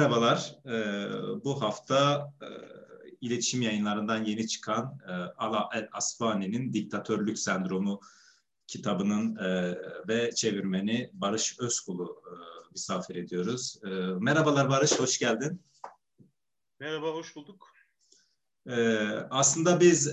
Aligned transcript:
Merhabalar. 0.00 0.56
Ee, 0.66 1.44
bu 1.44 1.62
hafta 1.62 2.32
e, 2.42 2.48
iletişim 3.20 3.62
yayınlarından 3.62 4.24
yeni 4.24 4.48
çıkan 4.48 4.98
e, 5.08 5.12
Ala 5.12 5.68
El 5.74 5.88
Asfani'nin 5.92 6.72
Diktatörlük 6.72 7.38
Sendromu 7.38 8.00
kitabının 8.66 9.36
e, 9.36 9.78
ve 10.08 10.32
çevirmeni 10.34 11.10
Barış 11.12 11.60
Özkul'u 11.60 12.22
misafir 12.70 13.16
ediyoruz. 13.16 13.80
Merhabalar 14.20 14.70
Barış, 14.70 15.00
hoş 15.00 15.18
geldin. 15.18 15.62
Merhaba, 16.78 17.06
hoş 17.06 17.36
bulduk. 17.36 17.72
Aslında 19.30 19.80
biz 19.80 20.08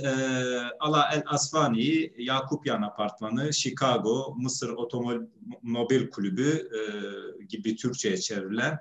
Ala 0.79 1.09
El 1.13 1.23
Asfani'yi 1.25 2.13
Yakupyan 2.17 2.81
Apartmanı, 2.81 3.53
Chicago, 3.53 4.35
Mısır 4.38 4.69
Otomobil 4.69 6.09
Kulübü 6.09 6.69
gibi 7.49 7.75
Türkçe'ye 7.75 8.17
çevrilen 8.17 8.79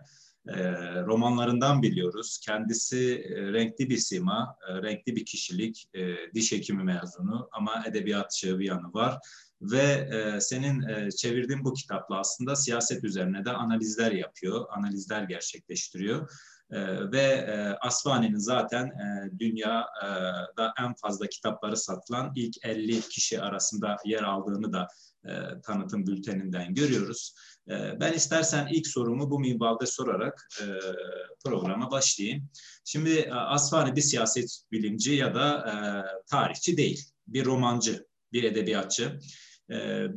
e, 0.48 0.72
romanlarından 1.02 1.82
biliyoruz. 1.82 2.38
Kendisi 2.42 3.24
e, 3.28 3.52
renkli 3.52 3.90
bir 3.90 3.96
sima, 3.96 4.56
e, 4.68 4.82
renkli 4.82 5.16
bir 5.16 5.24
kişilik, 5.24 5.88
e, 5.94 6.14
diş 6.34 6.52
hekimi 6.52 6.84
mezunu 6.84 7.48
ama 7.52 7.84
edebiyatçı 7.86 8.58
bir 8.58 8.64
yanı 8.64 8.92
var. 8.94 9.18
Ve 9.60 10.08
senin 10.40 11.10
çevirdiğin 11.10 11.64
bu 11.64 11.74
kitapla 11.74 12.18
aslında 12.18 12.56
siyaset 12.56 13.04
üzerine 13.04 13.44
de 13.44 13.50
analizler 13.50 14.12
yapıyor, 14.12 14.66
analizler 14.70 15.22
gerçekleştiriyor. 15.22 16.30
Ve 17.12 17.22
e, 17.22 17.76
Asvani'nin 17.80 18.38
zaten 18.38 18.92
dünyada 19.38 20.74
en 20.80 20.94
fazla 20.94 21.26
kitapları 21.26 21.76
satılan 21.76 22.32
ilk 22.36 22.56
50 22.64 23.00
kişi 23.00 23.40
arasında 23.40 23.96
yer 24.04 24.22
aldığını 24.22 24.72
da 24.72 24.88
tanıtım 25.62 26.06
bülteninden 26.06 26.74
görüyoruz. 26.74 27.34
E, 27.70 28.00
ben 28.00 28.12
istersen 28.12 28.68
ilk 28.72 28.86
sorumu 28.86 29.30
bu 29.30 29.40
minvalde 29.40 29.86
sorarak 29.86 30.48
e, 30.60 30.64
programa 31.44 31.90
başlayayım. 31.90 32.48
Şimdi 32.84 33.10
e, 33.10 33.32
Asfani 33.32 33.96
bir 33.96 34.00
siyaset 34.00 34.62
bilimci 34.72 35.12
ya 35.12 35.34
da 35.34 35.58
e, 35.70 35.74
tarihçi 36.26 36.76
değil, 36.76 37.04
bir 37.26 37.44
romancı, 37.44 38.06
bir 38.32 38.44
edebiyatçı. 38.44 39.20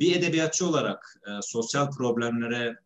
Bir 0.00 0.16
edebiyatçı 0.16 0.66
olarak 0.66 1.14
sosyal 1.42 1.90
problemlere 1.90 2.76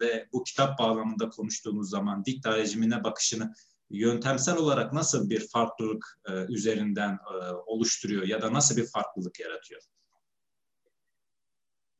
ve 0.00 0.28
bu 0.32 0.44
kitap 0.44 0.78
bağlamında 0.78 1.28
konuştuğumuz 1.28 1.90
zaman 1.90 2.24
dikta 2.24 2.56
rejimine 2.56 3.04
bakışını 3.04 3.52
yöntemsel 3.90 4.56
olarak 4.56 4.92
nasıl 4.92 5.30
bir 5.30 5.48
farklılık 5.48 6.20
üzerinden 6.48 7.18
oluşturuyor 7.66 8.22
ya 8.22 8.42
da 8.42 8.52
nasıl 8.52 8.76
bir 8.76 8.86
farklılık 8.86 9.40
yaratıyor? 9.40 9.82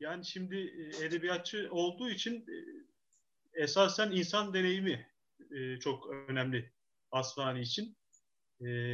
Yani 0.00 0.24
şimdi 0.24 0.56
e, 0.56 1.04
edebiyatçı 1.06 1.68
olduğu 1.70 2.10
için 2.10 2.46
e, 2.48 2.56
esasen 3.62 4.10
insan 4.10 4.54
deneyimi 4.54 5.06
e, 5.50 5.78
çok 5.78 6.06
önemli 6.28 6.72
Asfani 7.10 7.60
için. 7.60 7.96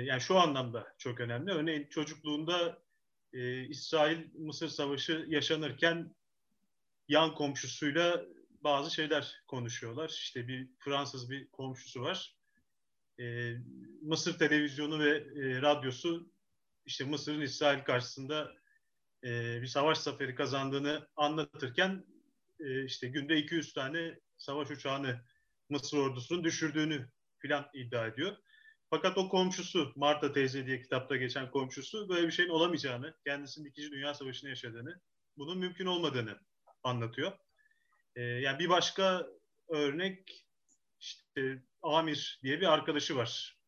Yani 0.04 0.20
şu 0.20 0.38
anlamda 0.38 0.94
çok 0.98 1.20
önemli. 1.20 1.52
Örneğin 1.52 1.86
çocukluğunda 1.86 2.82
İsrail-Mısır 3.68 4.68
Savaşı 4.68 5.24
yaşanırken 5.28 6.14
yan 7.08 7.34
komşusuyla 7.34 8.26
bazı 8.50 8.94
şeyler 8.94 9.42
konuşuyorlar. 9.46 10.08
İşte 10.08 10.48
bir 10.48 10.68
Fransız 10.78 11.30
bir 11.30 11.50
komşusu 11.50 12.02
var. 12.02 12.36
Mısır 14.02 14.38
televizyonu 14.38 15.04
ve 15.04 15.24
radyosu 15.62 16.32
işte 16.84 17.04
Mısır'ın 17.04 17.40
İsrail 17.40 17.84
karşısında 17.84 18.54
e, 19.26 19.62
bir 19.62 19.66
savaş 19.66 19.98
zaferi 19.98 20.34
kazandığını 20.34 21.08
anlatırken 21.16 22.04
e, 22.60 22.84
işte 22.84 23.08
günde 23.08 23.36
200 23.36 23.72
tane 23.72 24.20
savaş 24.38 24.70
uçağını 24.70 25.20
Mısır 25.68 25.98
ordusunun 25.98 26.44
düşürdüğünü 26.44 27.08
filan 27.38 27.68
iddia 27.74 28.06
ediyor. 28.06 28.36
Fakat 28.90 29.18
o 29.18 29.28
komşusu, 29.28 29.92
Marta 29.96 30.32
teyze 30.32 30.66
diye 30.66 30.82
kitapta 30.82 31.16
geçen 31.16 31.50
komşusu 31.50 32.08
böyle 32.08 32.26
bir 32.26 32.32
şeyin 32.32 32.50
olamayacağını, 32.50 33.14
kendisinin 33.24 33.68
İkinci 33.68 33.90
Dünya 33.90 34.14
Savaşı'nı 34.14 34.50
yaşadığını, 34.50 35.00
bunun 35.36 35.58
mümkün 35.58 35.86
olmadığını 35.86 36.40
anlatıyor. 36.82 37.32
E, 38.16 38.22
yani 38.22 38.58
bir 38.58 38.68
başka 38.68 39.26
örnek 39.68 40.46
işte 41.00 41.62
Amir 41.82 42.40
diye 42.42 42.60
bir 42.60 42.72
arkadaşı 42.72 43.16
var. 43.16 43.58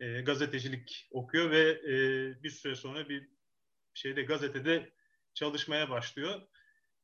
E, 0.00 0.20
gazetecilik 0.20 1.08
okuyor 1.10 1.50
ve 1.50 1.70
e, 1.70 1.92
bir 2.42 2.50
süre 2.50 2.74
sonra 2.74 3.08
bir 3.08 3.33
şeyde 3.94 4.22
gazetede 4.22 4.92
çalışmaya 5.34 5.90
başlıyor 5.90 6.40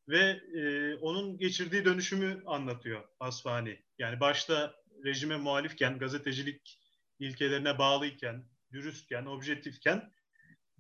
ve 0.09 0.41
e, 0.55 0.95
onun 0.95 1.39
geçirdiği 1.39 1.85
dönüşümü 1.85 2.43
anlatıyor 2.47 3.09
Asfani. 3.21 3.83
Yani 3.99 4.21
başta 4.21 4.75
rejime 5.05 5.37
muhalifken, 5.37 5.99
gazetecilik 5.99 6.81
ilkelerine 7.19 7.79
bağlıyken, 7.79 8.45
dürüstken, 8.73 9.27
objektifken 9.27 10.13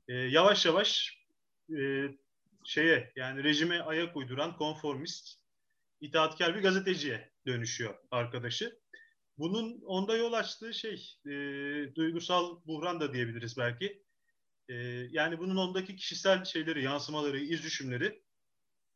e, 0.08 0.14
yavaş 0.14 0.66
yavaş 0.66 1.18
e, 1.78 2.08
şeye 2.64 3.12
yani 3.16 3.44
rejime 3.44 3.80
ayak 3.80 4.16
uyduran 4.16 4.56
konformist, 4.56 5.40
itaatkar 6.00 6.54
bir 6.54 6.62
gazeteciye 6.62 7.30
dönüşüyor 7.46 7.94
arkadaşı. 8.10 8.80
Bunun 9.38 9.80
onda 9.80 10.16
yol 10.16 10.32
açtığı 10.32 10.74
şey 10.74 11.16
e, 11.26 11.30
duygusal 11.94 12.60
buhran 12.66 13.00
da 13.00 13.14
diyebiliriz 13.14 13.58
belki. 13.58 14.02
E, 14.70 14.74
yani 15.10 15.38
bunun 15.38 15.56
ondaki 15.56 15.96
kişisel 15.96 16.44
şeyleri, 16.44 16.82
yansımaları, 16.84 17.40
iz 17.40 17.62
düşümleri 17.64 18.22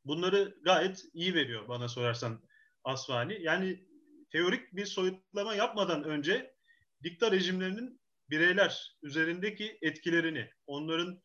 bunları 0.05 0.59
gayet 0.65 1.05
iyi 1.13 1.35
veriyor 1.35 1.69
bana 1.69 1.89
sorarsan 1.89 2.41
Asfani. 2.85 3.43
Yani 3.43 3.85
teorik 4.31 4.73
bir 4.73 4.87
soyutlama 4.87 5.55
yapmadan 5.55 6.05
önce 6.05 6.55
dikta 7.03 7.31
rejimlerinin 7.31 8.01
bireyler 8.31 8.97
üzerindeki 9.03 9.79
etkilerini, 9.83 10.51
onların 10.67 11.23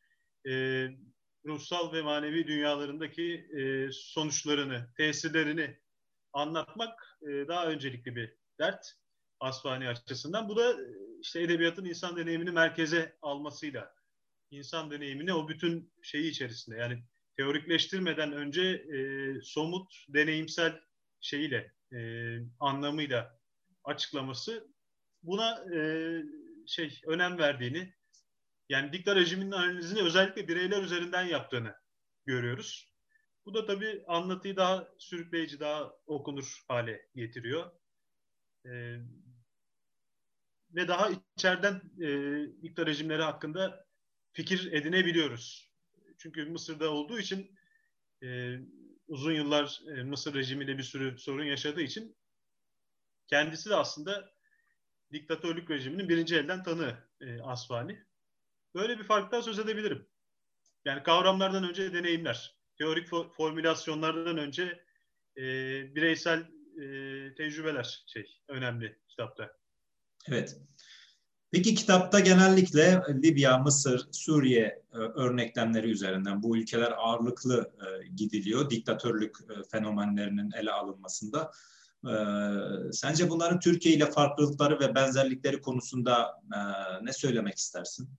e, 0.47 0.51
ruhsal 1.45 1.93
ve 1.93 2.01
manevi 2.01 2.47
dünyalarındaki 2.47 3.33
e, 3.33 3.89
sonuçlarını, 3.91 4.89
tesirlerini 4.97 5.79
anlatmak 6.33 7.19
e, 7.21 7.47
daha 7.47 7.67
öncelikli 7.67 8.15
bir 8.15 8.35
dert 8.59 8.85
Asfani 9.39 9.87
açısından. 9.89 10.49
Bu 10.49 10.55
da 10.55 10.71
e, 10.71 10.85
işte 11.21 11.41
edebiyatın 11.41 11.85
insan 11.85 12.17
deneyimini 12.17 12.51
merkeze 12.51 13.17
almasıyla 13.21 13.98
insan 14.51 14.91
deneyimini 14.91 15.33
o 15.33 15.49
bütün 15.49 15.93
şeyi 16.03 16.31
içerisinde 16.31 16.77
yani 16.77 17.03
teorikleştirmeden 17.37 18.33
önce 18.33 18.63
e, 18.63 18.97
somut 19.41 19.93
deneyimsel 20.09 20.79
şeyiyle 21.21 21.73
e, 21.93 21.99
anlamıyla 22.59 23.39
açıklaması 23.83 24.67
buna 25.23 25.75
e, 25.75 25.81
şey 26.67 27.01
önem 27.07 27.37
verdiğini 27.37 27.93
yani 28.69 28.93
dikta 28.93 29.15
rejiminin 29.15 29.51
analizini 29.51 30.01
özellikle 30.01 30.47
bireyler 30.47 30.83
üzerinden 30.83 31.23
yaptığını 31.23 31.75
görüyoruz. 32.25 32.93
Bu 33.45 33.53
da 33.53 33.65
tabii 33.65 34.03
anlatıyı 34.07 34.55
daha 34.55 34.87
sürükleyici, 34.97 35.59
daha 35.59 35.93
okunur 36.07 36.63
hale 36.67 37.09
getiriyor. 37.15 37.71
E, 38.65 38.71
ve 40.75 40.87
daha 40.87 41.09
içeriden 41.37 41.81
e, 42.01 42.07
dikta 42.63 42.85
rejimleri 42.85 43.21
hakkında 43.21 43.88
fikir 44.33 44.71
edinebiliyoruz. 44.71 45.71
Çünkü 46.17 46.45
Mısır'da 46.45 46.91
olduğu 46.91 47.19
için 47.19 47.57
e, 48.23 48.57
uzun 49.07 49.33
yıllar 49.33 49.81
e, 49.95 50.03
Mısır 50.03 50.33
rejimiyle 50.33 50.77
bir 50.77 50.83
sürü 50.83 51.17
sorun 51.17 51.45
yaşadığı 51.45 51.81
için 51.81 52.17
kendisi 53.27 53.69
de 53.69 53.75
aslında 53.75 54.31
diktatörlük 55.11 55.69
rejiminin 55.69 56.09
birinci 56.09 56.35
elden 56.35 56.63
tanığı 56.63 56.97
e, 57.21 57.41
Asfani. 57.41 58.03
Böyle 58.75 58.99
bir 58.99 59.03
farktan 59.03 59.41
söz 59.41 59.59
edebilirim. 59.59 60.07
Yani 60.85 61.03
kavramlardan 61.03 61.69
önce 61.69 61.93
deneyimler, 61.93 62.55
teorik 62.77 63.07
fo- 63.07 63.33
formülasyonlardan 63.33 64.37
önce 64.37 64.83
e, 65.37 65.43
bireysel 65.95 66.39
e, 66.81 66.85
tecrübeler 67.35 68.03
şey 68.07 68.41
önemli 68.47 68.99
kitapta. 69.07 69.57
Evet. 70.27 70.57
Peki 71.51 71.75
kitapta 71.75 72.19
genellikle 72.19 73.01
Libya, 73.23 73.57
Mısır, 73.57 74.07
Suriye 74.11 74.83
e, 74.93 74.97
örneklemleri 74.97 75.91
üzerinden 75.91 76.43
bu 76.43 76.57
ülkeler 76.57 76.91
ağırlıklı 76.97 77.73
e, 77.81 78.07
gidiliyor 78.07 78.69
diktatörlük 78.69 79.37
e, 79.49 79.63
fenomenlerinin 79.71 80.51
ele 80.51 80.71
alınmasında. 80.71 81.51
Sence 82.91 83.29
bunların 83.29 83.59
Türkiye 83.59 83.95
ile 83.95 84.05
farklılıkları 84.05 84.79
ve 84.79 84.95
benzerlikleri 84.95 85.61
konusunda 85.61 86.41
ne 87.01 87.13
söylemek 87.13 87.57
istersin? 87.57 88.09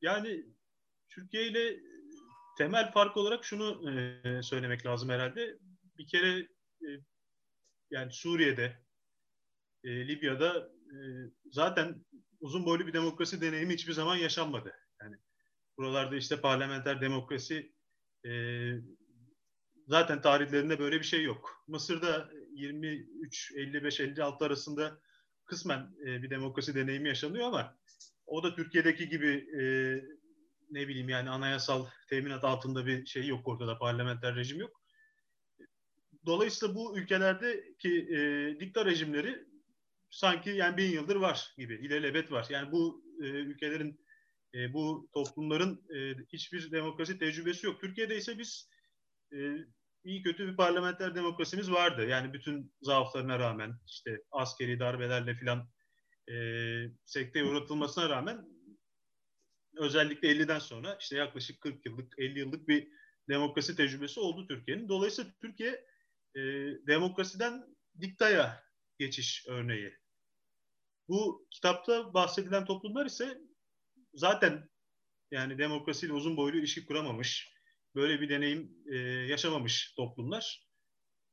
Yani 0.00 0.46
Türkiye 1.08 1.46
ile 1.46 1.80
temel 2.58 2.92
fark 2.92 3.16
olarak 3.16 3.44
şunu 3.44 3.82
söylemek 4.42 4.86
lazım 4.86 5.08
herhalde. 5.08 5.58
Bir 5.98 6.06
kere 6.06 6.48
yani 7.90 8.12
Suriye'de, 8.12 8.84
Libya'da 9.84 10.58
e, 10.58 10.73
zaten 11.50 12.04
uzun 12.40 12.66
boylu 12.66 12.86
bir 12.86 12.92
demokrasi 12.92 13.40
deneyimi 13.40 13.74
hiçbir 13.74 13.92
zaman 13.92 14.16
yaşanmadı. 14.16 14.72
Yani 15.02 15.16
buralarda 15.78 16.16
işte 16.16 16.40
parlamenter 16.40 17.00
demokrasi 17.00 17.72
e, 18.26 18.30
zaten 19.88 20.22
tarihlerinde 20.22 20.78
böyle 20.78 20.98
bir 20.98 21.04
şey 21.04 21.22
yok. 21.22 21.64
Mısır'da 21.66 22.30
23 22.52 23.52
55 23.56 24.00
56 24.00 24.44
arasında 24.44 25.00
kısmen 25.44 25.94
e, 26.06 26.22
bir 26.22 26.30
demokrasi 26.30 26.74
deneyimi 26.74 27.08
yaşanıyor 27.08 27.46
ama 27.46 27.78
o 28.26 28.42
da 28.42 28.54
Türkiye'deki 28.54 29.08
gibi 29.08 29.30
e, 29.60 29.62
ne 30.70 30.88
bileyim 30.88 31.08
yani 31.08 31.30
anayasal 31.30 31.86
teminat 32.08 32.44
altında 32.44 32.86
bir 32.86 33.06
şey 33.06 33.26
yok 33.26 33.48
ortada 33.48 33.78
parlamenter 33.78 34.36
rejim 34.36 34.60
yok. 34.60 34.82
Dolayısıyla 36.26 36.74
bu 36.74 36.98
ülkelerdeki 36.98 38.08
e, 38.10 38.60
dikta 38.60 38.84
rejimleri 38.84 39.53
sanki 40.14 40.50
yani 40.50 40.76
bin 40.76 40.90
yıldır 40.90 41.16
var 41.16 41.54
gibi, 41.58 41.74
ilelebet 41.74 42.32
var. 42.32 42.46
Yani 42.50 42.72
bu 42.72 43.04
e, 43.22 43.24
ülkelerin, 43.24 44.00
e, 44.54 44.72
bu 44.72 45.08
toplumların 45.14 45.86
e, 45.94 46.14
hiçbir 46.32 46.70
demokrasi 46.70 47.18
tecrübesi 47.18 47.66
yok. 47.66 47.80
Türkiye'de 47.80 48.16
ise 48.16 48.38
biz 48.38 48.70
e, 49.32 49.38
iyi 50.04 50.22
kötü 50.22 50.48
bir 50.48 50.56
parlamenter 50.56 51.14
demokrasimiz 51.14 51.70
vardı. 51.70 52.06
Yani 52.08 52.32
bütün 52.32 52.74
zaaflarına 52.82 53.38
rağmen 53.38 53.72
işte 53.86 54.22
askeri 54.30 54.78
darbelerle 54.78 55.34
filan 55.34 55.68
e, 56.30 56.34
sekteye 57.04 57.44
uğratılmasına 57.44 58.08
rağmen 58.08 58.44
özellikle 59.76 60.28
50'den 60.28 60.58
sonra 60.58 60.96
işte 61.00 61.16
yaklaşık 61.16 61.60
40 61.60 61.86
yıllık 61.86 62.18
50 62.18 62.38
yıllık 62.38 62.68
bir 62.68 62.88
demokrasi 63.28 63.76
tecrübesi 63.76 64.20
oldu 64.20 64.46
Türkiye'nin. 64.48 64.88
Dolayısıyla 64.88 65.32
Türkiye 65.40 65.86
e, 66.34 66.40
demokrasiden 66.86 67.64
diktaya 68.00 68.64
geçiş 68.98 69.44
örneği. 69.48 70.03
Bu 71.08 71.46
kitapta 71.50 72.14
bahsedilen 72.14 72.64
toplumlar 72.64 73.06
ise 73.06 73.38
zaten 74.14 74.68
yani 75.30 75.58
demokrasiyle 75.58 76.12
uzun 76.12 76.36
boylu 76.36 76.58
ilişki 76.58 76.86
kuramamış, 76.86 77.54
böyle 77.94 78.20
bir 78.20 78.28
deneyim 78.28 78.76
e, 78.92 78.96
yaşamamış 78.98 79.94
toplumlar. 79.96 80.68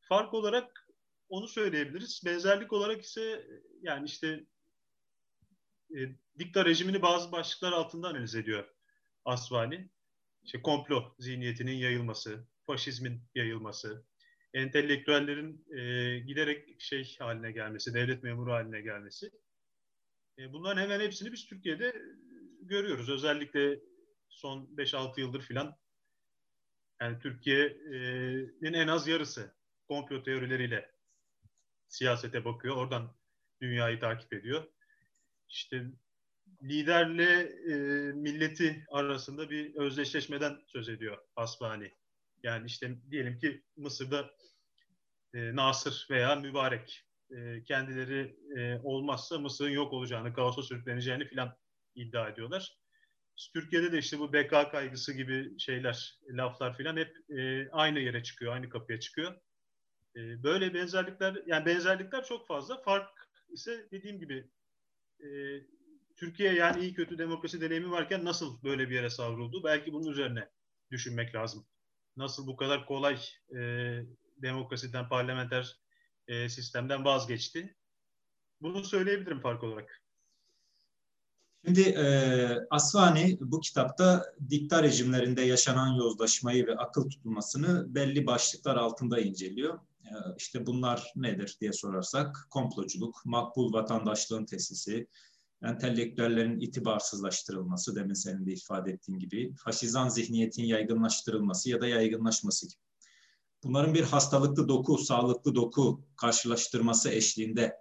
Fark 0.02 0.34
olarak 0.34 0.88
onu 1.30 1.48
söyleyebiliriz. 1.48 2.22
Benzerlik 2.26 2.74
olarak 2.74 3.02
ise 3.02 3.48
yani 3.82 4.06
işte 4.06 4.46
e, 5.96 6.00
dikta 6.40 6.66
rejimini 6.66 7.02
bazı 7.02 7.32
başlıklar 7.32 7.72
altında 7.72 8.08
analiz 8.08 8.36
ediyor 8.36 8.70
Asvani. 9.26 9.90
İşte 10.44 10.62
komplo 10.62 11.16
zihniyetinin 11.20 11.76
yayılması, 11.76 12.48
faşizmin 12.66 13.24
yayılması, 13.36 14.06
entelektüellerin 14.54 15.66
e, 15.78 16.20
giderek 16.20 16.82
şey 16.82 17.16
haline 17.20 17.52
gelmesi, 17.52 17.94
devlet 17.94 18.24
memuru 18.24 18.52
haline 18.52 18.82
gelmesi. 18.82 19.32
E, 20.42 20.54
bunların 20.54 20.82
hemen 20.82 21.00
hepsini 21.00 21.32
biz 21.32 21.46
Türkiye'de 21.46 22.02
görüyoruz. 22.62 23.10
Özellikle 23.10 23.80
son 24.30 24.66
5-6 24.78 25.20
yıldır 25.20 25.42
filan 25.42 25.78
yani 27.02 27.20
Türkiye'nin 27.20 28.74
en 28.74 28.88
az 28.88 29.08
yarısı 29.08 29.56
komplo 29.88 30.24
teorileriyle 30.24 30.92
siyasete 31.88 32.46
bakıyor. 32.46 32.76
Oradan 32.76 33.16
dünyayı 33.62 34.00
takip 34.00 34.34
ediyor. 34.34 34.68
İşte 35.50 35.86
liderle 36.64 37.42
e, 37.42 37.76
milleti 38.12 38.86
arasında 38.92 39.50
bir 39.50 39.76
özdeşleşmeden 39.76 40.62
söz 40.68 40.90
ediyor 40.90 41.18
Asbani. 41.36 41.94
Yani 42.44 42.66
işte 42.66 42.98
diyelim 43.12 43.38
ki 43.38 43.64
Mısır'da 43.76 44.32
e, 45.34 45.56
Nasır 45.56 46.08
veya 46.10 46.36
Mübarek 46.36 47.06
e, 47.38 47.64
kendileri 47.64 48.36
e, 48.58 48.80
olmazsa 48.84 49.40
Mısır'ın 49.40 49.70
yok 49.70 49.94
olacağını, 49.94 50.34
kaosa 50.34 50.64
sürükleneceğini 50.64 51.26
filan 51.26 51.58
iddia 51.96 52.30
ediyorlar. 52.30 52.78
Türkiye'de 53.54 53.92
de 53.92 53.98
işte 53.98 54.20
bu 54.20 54.34
beka 54.34 54.72
kaygısı 54.72 55.14
gibi 55.14 55.60
şeyler, 55.60 56.20
laflar 56.30 56.78
filan 56.78 56.98
hep 56.98 57.16
e, 57.30 57.70
aynı 57.72 58.00
yere 58.00 58.24
çıkıyor, 58.24 58.54
aynı 58.54 58.70
kapıya 58.70 59.00
çıkıyor. 59.00 59.36
Böyle 60.16 60.74
benzerlikler, 60.74 61.38
yani 61.46 61.66
benzerlikler 61.66 62.24
çok 62.24 62.48
fazla. 62.48 62.82
Fark 62.82 63.10
ise 63.50 63.88
dediğim 63.92 64.20
gibi 64.20 64.50
Türkiye 66.16 66.54
yani 66.54 66.82
iyi 66.82 66.94
kötü 66.94 67.18
demokrasi 67.18 67.62
deneyimi 67.62 67.92
varken 67.92 68.26
nasıl 68.26 68.64
böyle 68.64 68.90
bir 68.90 68.96
yere 68.96 69.10
savruldu? 69.10 69.64
Belki 69.64 69.94
bunun 69.94 70.12
üzerine 70.12 70.50
düşünmek 70.92 71.36
lazım. 71.36 71.66
Nasıl 72.18 72.48
bu 72.48 72.56
kadar 72.56 72.86
kolay 72.86 73.20
e, 73.56 73.60
demokrasiden, 74.38 75.10
parlamenter 75.10 75.81
e, 76.32 76.50
sistemden 76.50 77.06
vazgeçti? 77.06 77.76
Bunu 78.62 78.84
söyleyebilirim 78.84 79.40
fark 79.40 79.64
olarak. 79.64 80.02
Şimdi 81.66 81.82
e, 81.82 82.06
Asvani 82.70 83.38
bu 83.42 83.60
kitapta 83.60 84.34
dikta 84.50 84.84
rejimlerinde 84.84 85.42
yaşanan 85.42 85.94
yozlaşmayı 85.94 86.68
ve 86.68 86.78
akıl 86.78 87.10
tutulmasını 87.10 87.96
belli 87.96 88.26
başlıklar 88.26 88.76
altında 88.76 89.20
inceliyor. 89.20 89.80
E, 90.06 90.14
işte 90.38 90.66
bunlar 90.66 91.14
nedir 91.16 91.58
diye 91.62 91.74
sorarsak 91.74 92.48
komploculuk, 92.50 93.22
makbul 93.26 93.74
vatandaşlığın 93.74 94.46
tesisi, 94.46 95.08
entelektüellerin 95.64 96.60
itibarsızlaştırılması 96.60 97.96
demin 97.96 98.14
senin 98.14 98.46
de 98.46 98.54
ifade 98.54 98.92
ettiğin 98.92 99.20
gibi, 99.20 99.56
faşizan 99.56 100.10
zihniyetin 100.10 100.64
yaygınlaştırılması 100.64 101.70
ya 101.70 101.82
da 101.82 101.88
yaygınlaşması 101.88 102.68
gibi. 102.68 102.91
Bunların 103.64 103.94
bir 103.94 104.04
hastalıklı 104.04 104.68
doku, 104.68 104.98
sağlıklı 104.98 105.56
doku 105.56 106.06
karşılaştırması 106.18 107.10
eşliğinde 107.10 107.78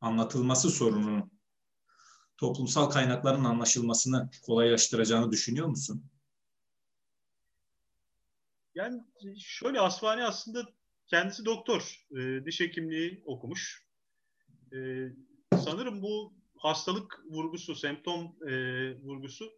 anlatılması 0.00 0.70
sorununun 0.70 1.32
toplumsal 2.36 2.90
kaynakların 2.90 3.44
anlaşılmasını 3.44 4.30
kolaylaştıracağını 4.46 5.32
düşünüyor 5.32 5.66
musun? 5.66 6.04
Yani 8.74 9.02
şöyle 9.38 9.80
Asfani 9.80 10.24
aslında 10.24 10.68
kendisi 11.06 11.44
doktor, 11.44 12.06
e, 12.18 12.44
diş 12.44 12.60
hekimliği 12.60 13.22
okumuş. 13.26 13.86
E, 14.72 14.78
sanırım 15.64 16.02
bu 16.02 16.34
hastalık 16.56 17.22
vurgusu, 17.30 17.74
semptom 17.74 18.36
e, 18.48 18.52
vurgusu 19.02 19.52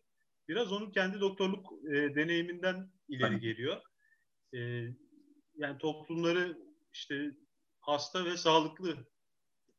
biraz 0.48 0.72
onun 0.72 0.90
kendi 0.90 1.20
doktorluk 1.20 1.72
e, 1.84 2.14
deneyiminden 2.14 2.90
ileri 3.08 3.40
geliyor. 3.40 3.82
E, 4.54 4.58
yani 5.60 5.78
toplumları 5.78 6.58
işte 6.92 7.30
hasta 7.80 8.24
ve 8.24 8.36
sağlıklı 8.36 8.96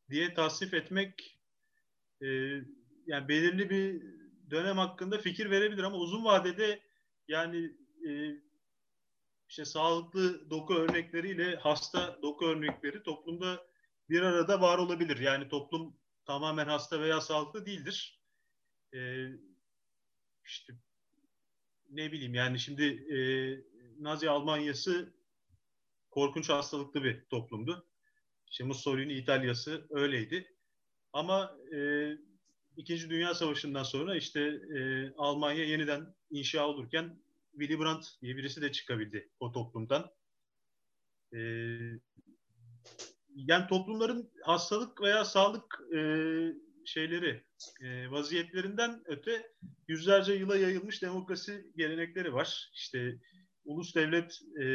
diye 0.10 0.34
tasnif 0.34 0.74
etmek 0.74 1.40
e, 2.22 2.28
yani 3.06 3.28
belirli 3.28 3.70
bir 3.70 4.04
dönem 4.52 4.78
hakkında 4.78 5.18
fikir 5.18 5.50
verebilir 5.50 5.84
ama 5.84 5.98
uzun 5.98 6.26
vadede 6.26 6.82
yani 7.28 7.76
e, 8.08 8.12
işte 9.50 9.66
sağlıklı 9.66 10.50
doku 10.50 10.74
örnekleriyle 10.74 11.56
hasta 11.56 12.20
doku 12.22 12.46
örnekleri 12.46 13.04
toplumda 13.04 13.68
bir 14.10 14.22
arada 14.22 14.62
var 14.62 14.78
olabilir. 14.78 15.18
Yani 15.18 15.50
toplum 15.50 15.96
tamamen 16.26 16.66
hasta 16.68 17.02
veya 17.02 17.22
sağlıklı 17.22 17.66
değildir. 17.66 18.22
E, 18.94 19.28
işte 20.46 20.74
ne 21.90 22.12
bileyim 22.12 22.34
yani 22.34 22.60
şimdi 22.60 22.84
e, 22.84 23.18
Nazi 24.04 24.30
Almanyası 24.30 25.21
korkunç 26.12 26.50
hastalıklı 26.50 27.04
bir 27.04 27.26
toplumdu. 27.30 27.86
İşte 28.48 28.64
Mussolini 28.64 29.14
İtalya'sı 29.14 29.88
öyleydi. 29.90 30.56
Ama 31.14 31.58
e, 31.76 32.12
İkinci 32.78 33.10
Dünya 33.10 33.34
Savaşı'ndan 33.34 33.84
sonra 33.84 34.16
işte 34.16 34.42
e, 34.76 35.14
Almanya 35.18 35.66
yeniden 35.66 36.16
inşa 36.30 36.68
olurken 36.68 37.20
Willy 37.52 37.80
Brandt 37.80 38.06
diye 38.22 38.38
birisi 38.38 38.62
de 38.62 38.72
çıkabildi 38.72 39.30
o 39.40 39.52
toplumdan. 39.52 40.12
E, 41.34 41.40
yani 43.36 43.68
toplumların 43.68 44.32
hastalık 44.44 45.02
veya 45.02 45.26
sağlık 45.26 45.80
e, 45.96 46.00
şeyleri, 46.86 47.44
e, 47.82 48.12
vaziyetlerinden 48.12 49.02
öte 49.06 49.52
yüzlerce 49.88 50.34
yıla 50.34 50.58
yayılmış 50.58 51.02
demokrasi 51.02 51.72
gelenekleri 51.76 52.34
var. 52.34 52.72
İşte 52.74 53.20
ulus 53.66 53.96
devlet 53.96 54.42
e, 54.62 54.66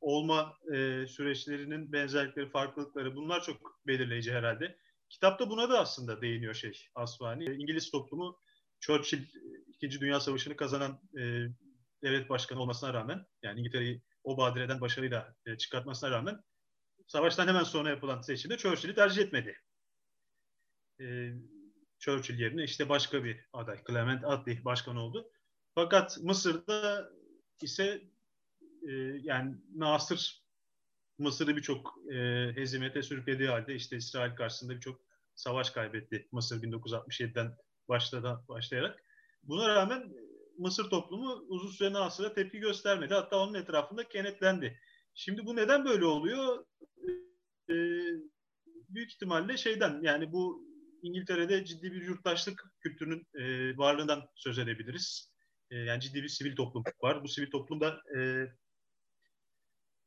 olma 0.00 0.56
e, 0.74 1.06
süreçlerinin 1.06 1.92
benzerlikleri, 1.92 2.50
farklılıkları 2.50 3.16
bunlar 3.16 3.42
çok 3.42 3.80
belirleyici 3.86 4.32
herhalde. 4.32 4.78
Kitapta 5.10 5.50
buna 5.50 5.70
da 5.70 5.80
aslında 5.80 6.20
değiniyor 6.22 6.54
şey 6.54 6.86
Asvani. 6.94 7.44
İngiliz 7.44 7.90
toplumu 7.90 8.38
Churchill 8.80 9.24
İkinci 9.68 10.00
Dünya 10.00 10.20
Savaşı'nı 10.20 10.56
kazanan 10.56 11.00
e, 11.18 11.22
devlet 12.02 12.30
başkanı 12.30 12.60
olmasına 12.60 12.94
rağmen 12.94 13.26
yani 13.42 13.60
İngiltere'yi 13.60 14.02
o 14.24 14.36
badireden 14.36 14.80
başarıyla 14.80 15.34
e, 15.46 15.56
çıkartmasına 15.58 16.10
rağmen 16.10 16.40
savaştan 17.06 17.48
hemen 17.48 17.62
sonra 17.62 17.90
yapılan 17.90 18.20
seçimde 18.20 18.56
Churchill'i 18.56 18.94
tercih 18.94 19.22
etmedi. 19.22 19.58
E, 21.00 21.32
Churchill 21.98 22.38
yerine 22.38 22.64
işte 22.64 22.88
başka 22.88 23.24
bir 23.24 23.48
aday 23.52 23.84
Clement 23.88 24.24
Attlee 24.24 24.64
başkan 24.64 24.96
oldu. 24.96 25.30
Fakat 25.74 26.18
Mısır'da 26.22 27.10
ise 27.62 28.02
e, 28.88 28.92
yani 29.22 29.56
Nasır 29.74 30.44
Mısır'ı 31.18 31.56
birçok 31.56 31.94
e, 32.12 32.16
hezimete 32.54 33.02
sürüklediği 33.02 33.48
halde 33.48 33.74
işte 33.74 33.96
İsrail 33.96 34.36
karşısında 34.36 34.74
birçok 34.74 35.00
savaş 35.34 35.70
kaybetti 35.70 36.28
Mısır 36.32 36.62
1967'den 36.62 37.56
başladı, 37.88 38.44
başlayarak. 38.48 39.02
Buna 39.42 39.68
rağmen 39.68 40.12
Mısır 40.58 40.90
toplumu 40.90 41.44
uzun 41.48 41.70
süre 41.70 41.92
Nasır'a 41.92 42.34
tepki 42.34 42.58
göstermedi. 42.58 43.14
Hatta 43.14 43.38
onun 43.38 43.54
etrafında 43.54 44.08
kenetlendi. 44.08 44.80
Şimdi 45.14 45.46
bu 45.46 45.56
neden 45.56 45.84
böyle 45.84 46.04
oluyor? 46.04 46.64
e, 47.70 47.74
büyük 48.88 49.12
ihtimalle 49.12 49.56
şeyden 49.56 50.00
yani 50.02 50.32
bu 50.32 50.68
İngiltere'de 51.02 51.64
ciddi 51.64 51.92
bir 51.92 52.02
yurttaşlık 52.02 52.72
kültürünün 52.80 53.26
e, 53.34 53.76
varlığından 53.76 54.28
söz 54.34 54.58
edebiliriz. 54.58 55.32
E, 55.70 55.76
yani 55.76 56.00
ciddi 56.00 56.22
bir 56.22 56.28
sivil 56.28 56.56
toplum 56.56 56.84
var. 57.02 57.24
Bu 57.24 57.28
sivil 57.28 57.50
toplumda 57.50 58.02
e, 58.18 58.48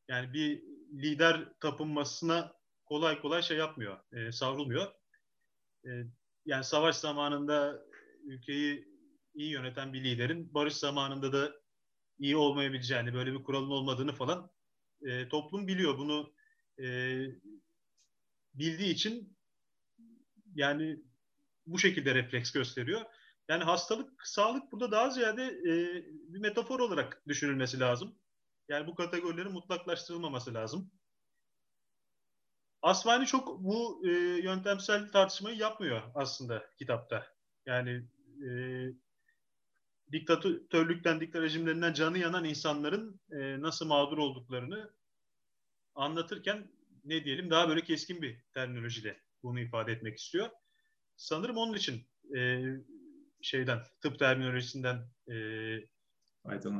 yani 0.08 0.34
bir 0.34 0.64
lider 0.94 1.54
tapınmasına 1.60 2.54
kolay 2.86 3.22
kolay 3.22 3.42
şey 3.42 3.58
yapmıyor, 3.58 4.00
e, 4.14 4.32
savrulmuyor. 4.32 4.92
E, 5.86 5.90
yani 6.46 6.64
savaş 6.64 6.96
zamanında 6.96 7.86
ülkeyi 8.24 8.88
iyi 9.34 9.52
yöneten 9.52 9.94
bir 9.94 10.04
liderin 10.04 10.54
barış 10.54 10.74
zamanında 10.74 11.34
da 11.34 11.52
iyi 12.20 12.38
olmayabileceğini, 12.38 13.14
böyle 13.14 13.34
bir 13.34 13.44
kuralın 13.44 13.70
olmadığını 13.70 14.12
falan 14.12 14.52
e, 15.02 15.28
toplum 15.30 15.68
biliyor. 15.68 15.98
Bunu 15.98 16.34
e, 16.80 16.86
bildiği 18.54 18.94
için 18.94 19.38
yani 20.56 21.00
bu 21.66 21.80
şekilde 21.80 22.16
refleks 22.16 22.52
gösteriyor. 22.52 23.02
Yani 23.50 23.64
hastalık, 23.64 24.28
sağlık 24.28 24.72
burada 24.72 24.92
daha 24.92 25.10
ziyade 25.10 25.44
e, 25.46 25.74
bir 26.34 26.40
metafor 26.40 26.80
olarak 26.80 27.24
düşünülmesi 27.28 27.80
lazım. 27.80 28.16
Yani 28.70 28.88
bu 28.88 28.96
kategorilerin 28.96 29.52
mutlaklaştırılmaması 29.52 30.54
lazım. 30.54 30.92
Asmani 32.82 33.26
çok 33.26 33.64
bu 33.64 34.08
e, 34.08 34.10
yöntemsel 34.44 35.12
tartışmayı 35.12 35.58
yapmıyor 35.58 36.02
aslında 36.16 36.70
kitapta. 36.78 37.28
Yani 37.66 38.04
e, 38.48 38.50
diktatörlükten, 40.12 41.20
diktat 41.20 41.42
rejimlerinden 41.42 41.94
canı 41.94 42.18
yanan 42.18 42.46
insanların 42.46 43.22
e, 43.32 43.62
nasıl 43.62 43.86
mağdur 43.86 44.18
olduklarını 44.18 44.92
anlatırken 45.96 46.72
ne 47.04 47.24
diyelim 47.24 47.50
daha 47.50 47.70
böyle 47.70 47.82
keskin 47.84 48.22
bir 48.22 48.42
terminolojiyle 48.54 49.22
bunu 49.44 49.60
ifade 49.60 49.92
etmek 49.92 50.18
istiyor. 50.18 50.50
Sanırım 51.16 51.58
onun 51.58 51.74
için 51.74 52.08
e, 52.38 52.64
şeyden 53.42 53.84
tıp 54.02 54.20
terminolojisinden 54.20 55.10
e, 55.32 55.36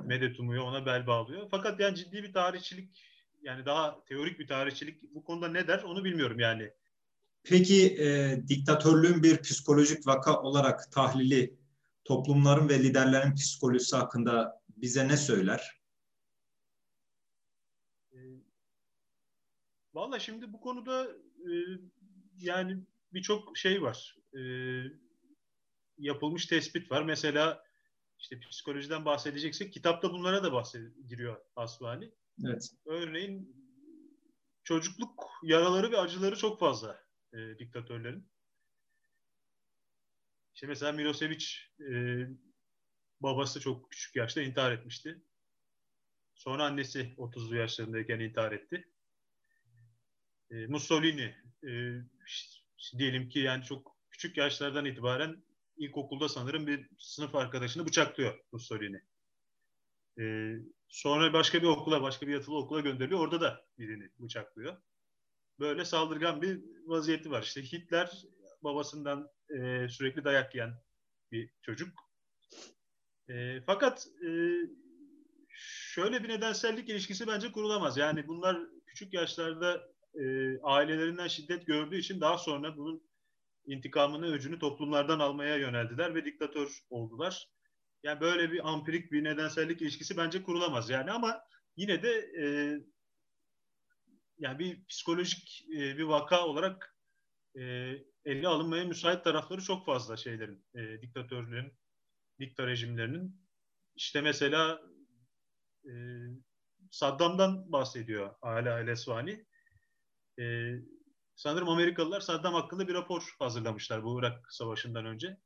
medet 0.06 0.40
umuyor, 0.40 0.64
ona 0.64 0.86
bel 0.86 1.08
bağlıyor. 1.08 1.48
Fakat 1.52 1.80
yani 1.80 1.96
ciddi 1.96 2.24
bir 2.24 2.34
tarihçilik 2.34 3.04
yani 3.42 3.66
daha 3.66 4.04
teorik 4.06 4.40
bir 4.40 4.48
tarihçilik 4.48 5.04
bu 5.16 5.24
konuda 5.24 5.48
ne 5.48 5.68
der 5.68 5.84
onu 5.84 6.04
bilmiyorum 6.04 6.40
yani. 6.40 6.72
Peki 7.44 7.96
e, 7.96 8.38
diktatörlüğün 8.48 9.24
bir 9.24 9.42
psikolojik 9.42 10.08
vaka 10.08 10.42
olarak 10.42 10.92
tahlili 10.92 11.58
toplumların 12.04 12.70
ve 12.70 12.80
liderlerin 12.80 13.36
psikolojisi 13.36 13.96
hakkında 13.96 14.62
bize 14.78 15.08
ne 15.08 15.18
söyler? 15.18 15.82
E, 18.12 18.18
Valla 19.94 20.20
şimdi 20.20 20.54
bu 20.54 20.62
konuda 20.62 21.08
e, 21.40 21.52
yani 22.38 22.78
birçok 23.14 23.58
şey 23.58 23.82
var. 23.82 24.18
E, 24.34 24.42
yapılmış 25.98 26.46
tespit 26.46 26.92
var. 26.92 27.04
Mesela 27.04 27.67
işte 28.20 28.40
psikolojiden 28.40 29.06
bahsedeceksek 29.06 29.74
kitapta 29.74 30.14
bunlara 30.14 30.44
da 30.44 30.54
bahsediliyor 30.54 31.42
Asvani. 31.56 32.12
Evet. 32.46 32.70
Örneğin 32.86 33.56
çocukluk 34.64 35.30
yaraları 35.44 35.92
ve 35.92 35.98
acıları 35.98 36.36
çok 36.36 36.60
fazla 36.60 37.04
e, 37.34 37.60
diktatörlerin. 37.60 38.28
İşte 40.54 40.68
mesela 40.68 40.92
Milosevic 40.92 41.46
e, 41.90 41.94
babası 43.20 43.60
çok 43.60 43.92
küçük 43.92 44.16
yaşta 44.16 44.42
intihar 44.42 44.72
etmişti. 44.72 45.22
Sonra 46.36 46.66
annesi 46.66 47.14
30'lu 47.18 47.56
yaşlarındayken 47.56 48.20
intihar 48.20 48.52
etti. 48.52 48.90
E, 50.52 50.68
Mussolini 50.68 51.36
e, 51.64 52.02
diyelim 52.98 53.30
ki 53.30 53.40
yani 53.40 53.64
çok 53.64 53.98
küçük 54.12 54.38
yaşlardan 54.38 54.86
itibaren 54.86 55.44
ilkokulda 55.78 56.30
sanırım 56.30 56.68
bir 56.68 56.90
sınıf 56.98 57.36
arkadaşını 57.36 57.86
bıçaklıyor 57.86 58.40
Mussolini. 58.52 59.02
E, 60.20 60.56
sonra 60.90 61.34
başka 61.34 61.62
bir 61.62 61.68
okula, 61.68 62.02
başka 62.02 62.28
bir 62.28 62.34
yatılı 62.34 62.58
okula 62.58 62.80
gönderiliyor. 62.80 63.20
Orada 63.20 63.42
da 63.42 63.66
birini 63.80 64.10
bıçaklıyor. 64.20 64.78
Böyle 65.60 65.86
saldırgan 65.86 66.42
bir 66.42 66.62
vaziyeti 66.86 67.32
var. 67.32 67.44
İşte 67.44 67.62
Hitler 67.64 68.24
babasından 68.64 69.30
e, 69.50 69.88
sürekli 69.90 70.24
dayak 70.24 70.56
yiyen 70.56 70.82
bir 71.32 71.50
çocuk. 71.62 71.90
E, 73.30 73.62
fakat 73.66 74.08
e, 74.28 74.30
şöyle 75.94 76.24
bir 76.24 76.30
nedensellik 76.30 76.90
ilişkisi 76.90 77.28
bence 77.28 77.52
kurulamaz. 77.52 77.98
Yani 77.98 78.28
bunlar 78.28 78.58
küçük 78.86 79.14
yaşlarda 79.14 79.92
e, 80.16 80.24
ailelerinden 80.62 81.28
şiddet 81.28 81.68
gördüğü 81.68 81.98
için 81.98 82.22
daha 82.22 82.38
sonra 82.38 82.78
bunun 82.78 83.04
intikamını, 83.68 84.26
öcünü 84.34 84.60
toplumlardan 84.60 85.20
almaya 85.20 85.56
yöneldiler 85.56 86.16
ve 86.16 86.26
diktatör 86.26 86.84
oldular. 86.90 87.50
Yani 88.04 88.22
böyle 88.22 88.52
bir 88.52 88.70
ampirik 88.70 89.12
bir 89.12 89.24
nedensellik 89.24 89.82
ilişkisi 89.82 90.18
bence 90.18 90.44
kurulamaz. 90.44 90.90
Yani 90.90 91.12
ama 91.12 91.42
yine 91.76 92.04
de 92.04 92.12
e, 92.42 92.46
yani 94.40 94.60
bir 94.60 94.86
psikolojik 94.86 95.66
e, 95.76 95.98
bir 95.98 96.04
vaka 96.04 96.46
olarak 96.46 96.96
e, 97.56 97.62
ele 98.26 98.48
alınmaya 98.48 98.86
müsait 98.86 99.24
tarafları 99.24 99.62
çok 99.62 99.86
fazla 99.86 100.18
şeylerin, 100.18 100.66
e, 100.76 101.02
diktatörlerin, 101.02 101.74
dikta 102.40 102.68
rejimlerinin. 102.68 103.42
İşte 103.96 104.22
mesela 104.22 104.82
e, 105.86 105.92
Saddam'dan 106.92 107.72
bahsediyor 107.72 108.36
Ala 108.42 108.80
El. 108.80 108.88
E, 110.40 110.76
sanırım 111.38 111.70
Amerikalılar 111.70 112.20
Saddam 112.20 112.54
hakkında 112.54 112.88
bir 112.88 112.94
rapor 112.94 113.36
hazırlamışlar 113.40 114.04
bu 114.04 114.20
Irak 114.20 114.54
Savaşı'ndan 114.54 115.06
önce. 115.06 115.38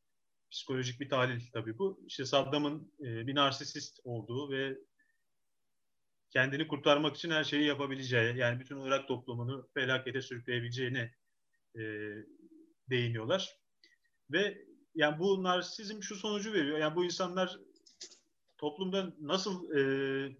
Psikolojik 0.51 0.99
bir 0.99 1.09
tahlil 1.09 1.41
tabii 1.53 1.77
bu. 1.77 2.03
İşte 2.07 2.25
Saddam'ın 2.25 2.93
e, 2.99 3.27
bir 3.27 3.35
narsisist 3.35 3.99
olduğu 4.03 4.51
ve 4.51 4.77
kendini 6.29 6.67
kurtarmak 6.67 7.15
için 7.15 7.31
her 7.31 7.43
şeyi 7.43 7.65
yapabileceği, 7.65 8.37
yani 8.37 8.59
bütün 8.59 8.81
Irak 8.81 9.07
toplumunu 9.07 9.69
felakete 9.73 10.21
sürükleyebileceğini 10.21 11.11
e, 11.75 11.81
değiniyorlar. 12.89 13.59
Ve 14.31 14.65
yani 14.95 15.19
bu 15.19 15.43
narsizm 15.43 16.01
şu 16.01 16.15
sonucu 16.15 16.53
veriyor. 16.53 16.77
Yani 16.77 16.95
bu 16.95 17.05
insanlar 17.05 17.59
toplumda 18.57 19.13
nasıl 19.19 19.71
e, 19.71 19.81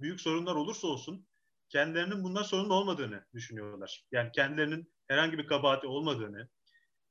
büyük 0.01 0.21
sorunlar 0.21 0.55
olursa 0.55 0.87
olsun 0.87 1.27
kendilerinin 1.71 2.23
bundan 2.23 2.43
sorumlu 2.43 2.73
olmadığını 2.73 3.25
düşünüyorlar. 3.33 4.05
Yani 4.11 4.31
kendilerinin 4.31 4.93
herhangi 5.07 5.37
bir 5.37 5.47
kabahati 5.47 5.87
olmadığını, 5.87 6.49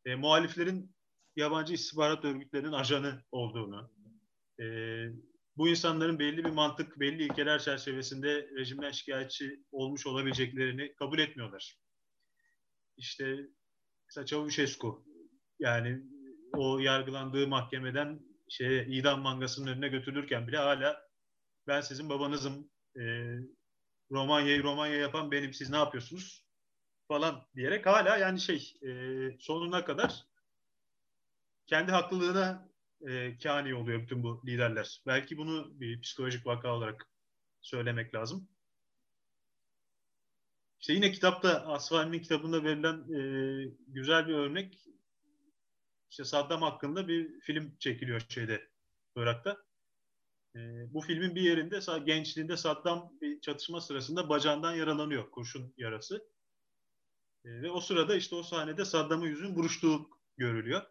e, 0.04 0.14
muhaliflerin 0.14 0.94
yabancı 1.36 1.74
istihbarat 1.74 2.24
örgütlerinin 2.24 2.72
ajanı 2.72 3.22
olduğunu, 3.32 3.90
e, 4.60 4.64
bu 5.56 5.68
insanların 5.68 6.18
belli 6.18 6.44
bir 6.44 6.50
mantık, 6.50 7.00
belli 7.00 7.22
ilkeler 7.22 7.58
çerçevesinde 7.58 8.50
rejimden 8.56 8.90
şikayetçi 8.90 9.64
olmuş 9.72 10.06
olabileceklerini 10.06 10.94
kabul 10.94 11.18
etmiyorlar. 11.18 11.78
İşte 12.96 13.36
mesela 14.08 14.26
Çavuşescu 14.26 15.04
yani 15.58 16.02
o 16.52 16.78
yargılandığı 16.78 17.48
mahkemeden 17.48 18.20
şeye 18.48 18.86
idam 18.86 19.20
mangasının 19.20 19.66
önüne 19.66 19.88
götürülürken 19.88 20.48
bile 20.48 20.56
hala 20.56 21.02
ben 21.66 21.80
sizin 21.80 22.08
babanızım 22.08 22.70
e, 23.00 23.34
Romanya'yı 24.10 24.62
Romanya 24.62 24.96
yapan 24.96 25.30
benim 25.30 25.52
siz 25.52 25.70
ne 25.70 25.76
yapıyorsunuz 25.76 26.44
falan 27.08 27.46
diyerek 27.54 27.86
hala 27.86 28.16
yani 28.16 28.40
şey 28.40 28.74
e, 28.82 28.90
sonuna 29.38 29.84
kadar 29.84 30.26
kendi 31.66 31.92
haklılığına 31.92 32.68
e, 33.08 33.38
kani 33.38 33.74
oluyor 33.74 34.02
bütün 34.02 34.22
bu 34.22 34.42
liderler. 34.46 35.02
Belki 35.06 35.36
bunu 35.38 35.80
bir 35.80 36.00
psikolojik 36.00 36.46
vaka 36.46 36.74
olarak 36.74 37.10
söylemek 37.60 38.14
lazım. 38.14 38.48
İşte 40.80 40.92
yine 40.92 41.12
kitapta 41.12 41.66
Asfani'nin 41.66 42.22
kitabında 42.22 42.64
verilen 42.64 43.14
e, 43.14 43.20
güzel 43.86 44.28
bir 44.28 44.34
örnek 44.34 44.86
işte 46.10 46.24
Saddam 46.24 46.62
hakkında 46.62 47.08
bir 47.08 47.40
film 47.40 47.76
çekiliyor 47.78 48.20
şeyde 48.28 48.70
Irak'ta. 49.16 49.69
E, 50.56 50.58
bu 50.94 51.00
filmin 51.00 51.34
bir 51.34 51.42
yerinde 51.42 51.80
gençliğinde 52.06 52.56
Saddam 52.56 53.12
bir 53.20 53.40
çatışma 53.40 53.80
sırasında 53.80 54.28
bacağından 54.28 54.74
yaralanıyor 54.74 55.30
kurşun 55.30 55.74
yarası. 55.76 56.30
E, 57.44 57.48
ve 57.62 57.70
o 57.70 57.80
sırada 57.80 58.16
işte 58.16 58.36
o 58.36 58.42
sahnede 58.42 58.84
Saddam'ın 58.84 59.26
yüzünün 59.26 59.56
buruştuğu 59.56 60.10
görülüyor. 60.36 60.82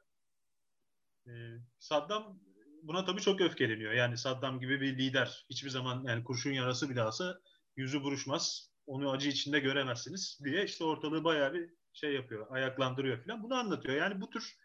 E, 1.28 1.32
Saddam 1.80 2.40
buna 2.84 3.06
tabii 3.06 3.22
çok 3.22 3.42
öfkeleniyor. 3.42 3.94
Yani 3.94 4.18
Saddam 4.18 4.60
gibi 4.60 4.82
bir 4.82 4.98
lider 4.98 5.46
hiçbir 5.50 5.70
zaman 5.70 6.04
yani 6.08 6.24
kurşun 6.24 6.52
yarası 6.52 6.90
bile 6.90 7.02
alsa 7.02 7.42
yüzü 7.76 8.04
buruşmaz. 8.04 8.70
Onu 8.88 9.12
acı 9.12 9.30
içinde 9.30 9.60
göremezsiniz 9.60 10.40
diye 10.44 10.66
işte 10.66 10.84
ortalığı 10.84 11.24
bayağı 11.24 11.54
bir 11.54 11.70
şey 11.94 12.14
yapıyor, 12.14 12.48
ayaklandırıyor 12.50 13.24
falan. 13.24 13.44
Bunu 13.44 13.56
anlatıyor. 13.56 13.96
Yani 13.96 14.22
bu 14.22 14.30
tür 14.30 14.58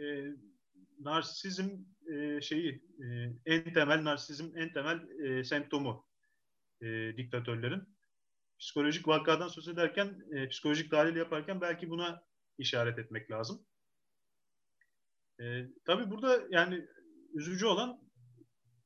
e, 0.00 0.04
narsizm 1.04 1.68
e, 2.12 2.40
şeyi 2.40 2.82
e, 2.98 3.06
en 3.46 3.72
temel 3.72 4.04
narsizm 4.04 4.56
en 4.56 4.72
temel 4.72 5.24
e, 5.24 5.44
semptomu 5.44 6.06
diktatörlerin. 7.16 7.82
psikolojik 8.58 9.08
vakadan 9.08 9.48
söz 9.48 9.68
ederken, 9.68 10.18
psikolojik 10.50 10.90
tahlil 10.90 11.16
yaparken 11.16 11.60
belki 11.60 11.90
buna 11.90 12.22
işaret 12.58 12.98
etmek 12.98 13.30
lazım. 13.30 13.66
E, 15.40 15.66
tabii 15.84 16.10
burada 16.10 16.40
yani 16.50 16.86
üzücü 17.34 17.66
olan 17.66 18.00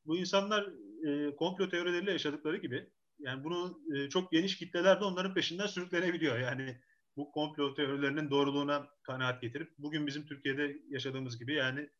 bu 0.06 0.16
insanlar 0.16 0.68
e, 1.06 1.37
komplo 1.37 1.68
teorileriyle 1.68 2.12
yaşadıkları 2.12 2.56
gibi 2.56 2.90
yani 3.18 3.44
bunu 3.44 3.80
çok 4.11 4.33
geniş 4.33 4.59
kitleler 4.59 5.00
de 5.00 5.04
onların 5.04 5.35
peşinden 5.35 5.66
sürüklenebiliyor. 5.66 6.38
Yani 6.38 6.80
bu 7.16 7.33
komplo 7.33 7.75
teorilerinin 7.75 8.30
doğruluğuna 8.30 8.88
kanaat 9.02 9.42
getirip 9.42 9.75
bugün 9.78 10.06
bizim 10.06 10.26
Türkiye'de 10.26 10.78
yaşadığımız 10.88 11.38
gibi 11.38 11.54
yani 11.54 11.90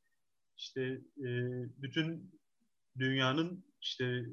işte 0.56 0.82
e, 1.18 1.28
bütün 1.82 2.40
dünyanın 2.99 3.64
işte 3.80 4.25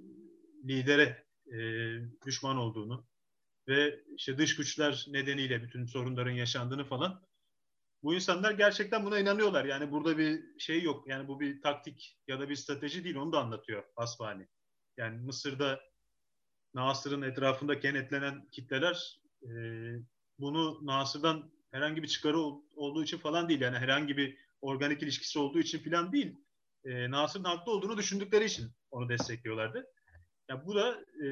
lidere 0.66 1.26
e, 1.48 1.60
düşman 2.26 2.58
olduğunu 2.58 3.08
ve 3.68 4.04
işte 4.18 4.38
dış 4.38 4.56
güçler 4.56 5.06
nedeniyle 5.10 5.64
bütün 5.64 5.86
sorunların 5.86 6.32
yaşandığını 6.32 6.86
falan 6.86 7.22
bu 8.04 8.16
insanlar 8.16 8.52
gerçekten 8.52 9.06
buna 9.06 9.20
inanıyorlar. 9.20 9.66
Yani 9.66 9.92
burada 9.92 10.18
bir 10.18 10.60
şey 10.60 10.84
yok. 10.84 11.08
Yani 11.08 11.28
bu 11.28 11.40
bir 11.40 11.62
taktik 11.62 12.20
ya 12.28 12.40
da 12.40 12.50
bir 12.50 12.56
strateji 12.56 13.04
değil. 13.04 13.16
Onu 13.16 13.32
da 13.32 13.40
anlatıyor 13.40 13.84
Asfani. 13.96 14.48
Yani 14.98 15.18
Mısır'da 15.18 15.82
Nasır'ın 16.74 17.22
etrafında 17.22 17.80
kenetlenen 17.80 18.50
kitleler 18.52 19.22
e, 19.44 19.50
bunu 20.40 20.86
Nasır'dan 20.86 21.52
herhangi 21.72 22.04
bir 22.04 22.08
çıkarı 22.08 22.38
olduğu 22.76 23.04
için 23.04 23.18
falan 23.18 23.50
değil. 23.50 23.62
Yani 23.62 23.78
herhangi 23.78 24.18
bir 24.18 24.38
organik 24.62 25.04
ilişkisi 25.04 25.40
olduğu 25.40 25.60
için 25.60 25.80
falan 25.80 26.12
değil. 26.12 26.38
E, 26.86 27.12
Nasır'ın 27.12 27.44
haklı 27.44 27.72
olduğunu 27.72 27.98
düşündükleri 27.98 28.46
için 28.46 28.72
onu 28.92 29.10
destekliyorlardı. 29.10 29.88
Yani 30.50 30.66
bu 30.66 30.76
da 30.76 31.02
e, 31.02 31.28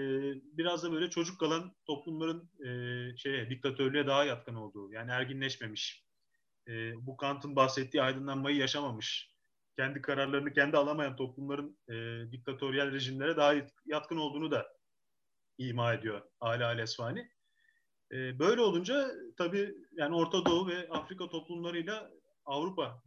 biraz 0.57 0.83
da 0.83 0.91
böyle 0.91 1.09
çocuk 1.09 1.39
kalan 1.39 1.75
toplumların 1.85 2.49
e, 2.65 3.17
şeye 3.17 3.49
diktatörlüğe 3.49 4.07
daha 4.07 4.23
yatkın 4.23 4.55
olduğu. 4.55 4.91
Yani 4.91 5.11
erginleşmemiş. 5.11 6.05
E, 6.67 6.71
bu 7.05 7.17
Kant'ın 7.17 7.55
bahsettiği 7.55 8.03
aydınlanmayı 8.03 8.57
yaşamamış. 8.57 9.35
Kendi 9.75 10.01
kararlarını 10.01 10.53
kendi 10.53 10.77
alamayan 10.77 11.15
toplumların 11.15 11.77
e, 11.89 11.93
diktatöryel 12.31 12.91
rejimlere 12.91 13.37
daha 13.37 13.53
yatkın 13.85 14.17
olduğunu 14.17 14.51
da 14.51 14.67
ima 15.57 15.93
ediyor 15.93 16.21
Ali 16.39 16.65
Alesvani. 16.65 17.31
E, 18.11 18.39
böyle 18.39 18.61
olunca 18.61 19.11
tabii 19.37 19.75
yani 19.91 20.15
Orta 20.15 20.45
Doğu 20.45 20.67
ve 20.67 20.89
Afrika 20.89 21.29
toplumlarıyla 21.29 22.11
Avrupa 22.49 23.03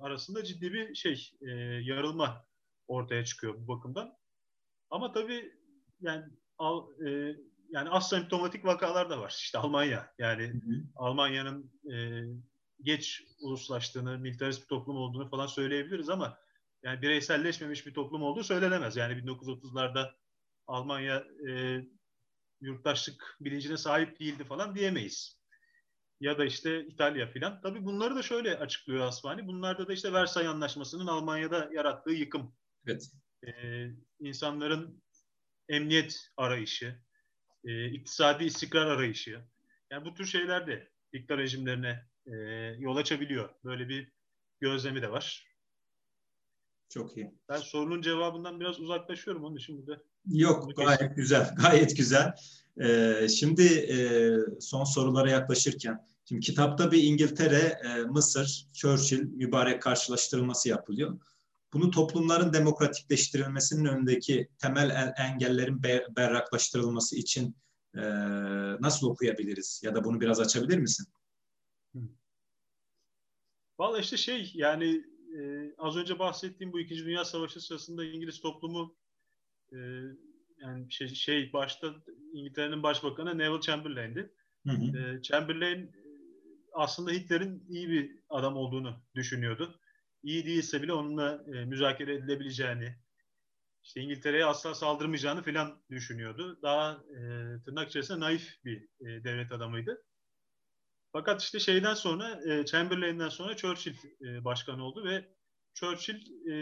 arasında 0.00 0.44
ciddi 0.44 0.72
bir 0.72 0.94
şey 0.94 1.30
e, 1.40 1.50
yarılma 1.82 2.44
ortaya 2.88 3.24
çıkıyor 3.24 3.54
bu 3.58 3.68
bakımdan. 3.68 4.14
Ama 4.90 5.12
tabii 5.12 5.52
yani 6.00 6.24
al, 6.58 6.86
e, 7.06 7.36
yani 7.70 7.88
asemptomatik 7.88 8.64
vakalar 8.64 9.10
da 9.10 9.20
var. 9.20 9.36
İşte 9.38 9.58
Almanya 9.58 10.14
yani 10.18 10.52
Almanya'nın 10.96 11.72
e, 11.92 12.24
geç 12.82 13.22
uluslaştığını, 13.40 14.18
militarist 14.18 14.62
bir 14.62 14.68
toplum 14.68 14.96
olduğunu 14.96 15.28
falan 15.28 15.46
söyleyebiliriz 15.46 16.10
ama 16.10 16.38
yani 16.82 17.02
bireyselleşmemiş 17.02 17.86
bir 17.86 17.94
toplum 17.94 18.22
olduğu 18.22 18.44
söylenemez. 18.44 18.96
Yani 18.96 19.12
1930'larda 19.22 20.10
Almanya 20.66 21.24
e, 21.48 21.80
yurttaşlık 22.60 23.36
bilincine 23.40 23.76
sahip 23.76 24.20
değildi 24.20 24.44
falan 24.44 24.74
diyemeyiz. 24.74 25.35
Ya 26.20 26.38
da 26.38 26.44
işte 26.44 26.86
İtalya 26.86 27.26
filan. 27.26 27.60
Tabii 27.60 27.84
bunları 27.84 28.16
da 28.16 28.22
şöyle 28.22 28.58
açıklıyor 28.58 29.06
Asmani. 29.06 29.46
Bunlarda 29.46 29.88
da 29.88 29.92
işte 29.92 30.12
Versay 30.12 30.46
Anlaşması'nın 30.46 31.06
Almanya'da 31.06 31.70
yarattığı 31.72 32.10
yıkım. 32.10 32.54
Evet. 32.86 33.10
Ee, 33.46 33.86
insanların 34.20 35.02
emniyet 35.68 36.30
arayışı, 36.36 36.98
e, 37.64 37.90
iktisadi 37.90 38.44
istikrar 38.44 38.86
arayışı. 38.86 39.44
Yani 39.90 40.04
bu 40.04 40.14
tür 40.14 40.26
şeyler 40.26 40.66
de 40.66 40.90
dikta 41.12 41.38
rejimlerine 41.38 42.06
e, 42.26 42.32
yol 42.78 42.96
açabiliyor. 42.96 43.54
Böyle 43.64 43.88
bir 43.88 44.12
gözlemi 44.60 45.02
de 45.02 45.10
var. 45.10 45.45
Çok 46.88 47.16
iyi. 47.16 47.34
Ben 47.48 47.56
sorunun 47.56 48.02
cevabından 48.02 48.60
biraz 48.60 48.80
uzaklaşıyorum 48.80 49.44
onun 49.44 49.56
için 49.56 49.78
burada. 49.78 50.02
Yok 50.26 50.76
gayet 50.76 51.16
güzel. 51.16 51.54
Gayet 51.56 51.96
güzel. 51.96 52.34
Ee, 52.80 53.28
şimdi 53.28 53.62
e, 53.62 53.98
son 54.60 54.84
sorulara 54.84 55.30
yaklaşırken 55.30 56.06
şimdi 56.24 56.40
kitapta 56.40 56.92
bir 56.92 57.02
İngiltere, 57.02 57.80
e, 57.84 58.02
Mısır, 58.02 58.68
Churchill 58.72 59.24
mübarek 59.24 59.82
karşılaştırılması 59.82 60.68
yapılıyor. 60.68 61.20
Bunu 61.72 61.90
toplumların 61.90 62.52
demokratikleştirilmesinin 62.52 63.84
önündeki 63.84 64.48
temel 64.58 65.14
engellerin 65.16 65.82
berraklaştırılması 66.16 67.16
için 67.16 67.56
e, 67.94 68.02
nasıl 68.80 69.10
okuyabiliriz? 69.10 69.80
Ya 69.84 69.94
da 69.94 70.04
bunu 70.04 70.20
biraz 70.20 70.40
açabilir 70.40 70.78
misin? 70.78 71.06
Vallahi 73.78 74.00
işte 74.00 74.16
şey 74.16 74.52
yani 74.54 75.04
e, 75.38 75.74
az 75.78 75.96
önce 75.96 76.18
bahsettiğim 76.18 76.72
bu 76.72 76.80
İkinci 76.80 77.04
Dünya 77.06 77.24
Savaşı 77.24 77.60
sırasında 77.60 78.04
İngiliz 78.04 78.40
toplumu 78.40 78.96
e, 79.72 79.76
yani 80.60 80.92
şey, 80.92 81.08
şey 81.08 81.52
başta 81.52 81.94
İngiltere'nin 82.32 82.82
başbakanı 82.82 83.38
Neville 83.38 83.60
Chamberlain'di. 83.60 84.32
Hı 84.66 84.72
hı. 84.72 84.98
E, 84.98 85.22
Chamberlain 85.22 85.92
aslında 86.72 87.10
Hitler'in 87.10 87.64
iyi 87.68 87.88
bir 87.88 88.18
adam 88.28 88.56
olduğunu 88.56 89.02
düşünüyordu. 89.14 89.80
İyi 90.22 90.46
değilse 90.46 90.82
bile 90.82 90.92
onunla 90.92 91.44
e, 91.54 91.64
müzakere 91.64 92.14
edilebileceğini, 92.14 92.96
işte 93.82 94.00
İngiltere'ye 94.00 94.44
asla 94.44 94.74
saldırmayacağını 94.74 95.42
filan 95.42 95.82
düşünüyordu. 95.90 96.58
Daha 96.62 96.92
e, 96.92 97.18
tırnak 97.64 97.88
içerisinde 97.88 98.20
naif 98.20 98.64
bir 98.64 98.88
e, 99.00 99.24
devlet 99.24 99.52
adamıydı. 99.52 100.04
Fakat 101.16 101.42
işte 101.42 101.60
şeyden 101.60 101.94
sonra 101.94 102.40
e, 102.46 102.66
Chamberlain'den 102.66 103.28
sonra 103.28 103.56
Churchill 103.56 103.94
e, 104.20 104.44
başkan 104.44 104.80
oldu 104.80 105.04
ve 105.04 105.24
Churchill 105.74 106.48
e, 106.50 106.56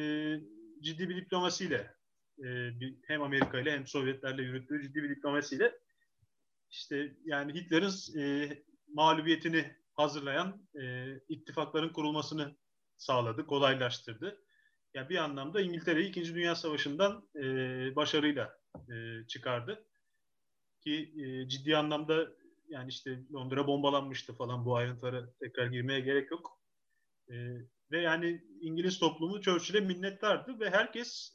ciddi 0.81 1.09
bir 1.09 1.17
diplomasiyle 1.17 1.95
e, 2.39 2.45
bir, 2.81 2.97
hem 3.07 3.23
Amerika 3.23 3.61
ile 3.61 3.73
hem 3.73 3.87
Sovyetlerle 3.87 4.43
yürüttüğü 4.43 4.83
ciddi 4.83 5.03
bir 5.03 5.11
diplomasiyle 5.11 5.79
işte 6.71 7.17
yani 7.25 7.55
Hitler'in 7.55 8.21
e, 8.21 8.53
mağlubiyetini 8.89 9.77
hazırlayan 9.95 10.69
e, 10.81 11.07
ittifakların 11.29 11.93
kurulmasını 11.93 12.57
sağladı, 12.97 13.47
kolaylaştırdı. 13.47 14.45
Yani 14.95 15.09
bir 15.09 15.17
anlamda 15.17 15.61
İngiltere'yi 15.61 16.09
İkinci 16.09 16.35
Dünya 16.35 16.55
Savaşı'ndan 16.55 17.29
e, 17.37 17.43
başarıyla 17.97 18.59
e, 18.75 19.27
çıkardı. 19.27 19.87
Ki 20.81 21.15
e, 21.19 21.49
ciddi 21.49 21.77
anlamda 21.77 22.44
yani 22.75 22.89
işte 22.89 23.19
Londra 23.33 23.67
bombalanmıştı 23.67 24.35
falan 24.35 24.65
bu 24.65 24.77
ayrıntılara 24.77 25.33
tekrar 25.41 25.67
girmeye 25.67 26.01
gerek 26.01 26.31
yok. 26.31 26.61
E, 27.29 27.35
ve 27.91 28.01
yani 28.01 28.45
İngiliz 28.61 28.99
toplumu 28.99 29.41
Churchill'e 29.41 29.81
minnettardı 29.81 30.61
ve 30.61 30.71
herkes 30.71 31.35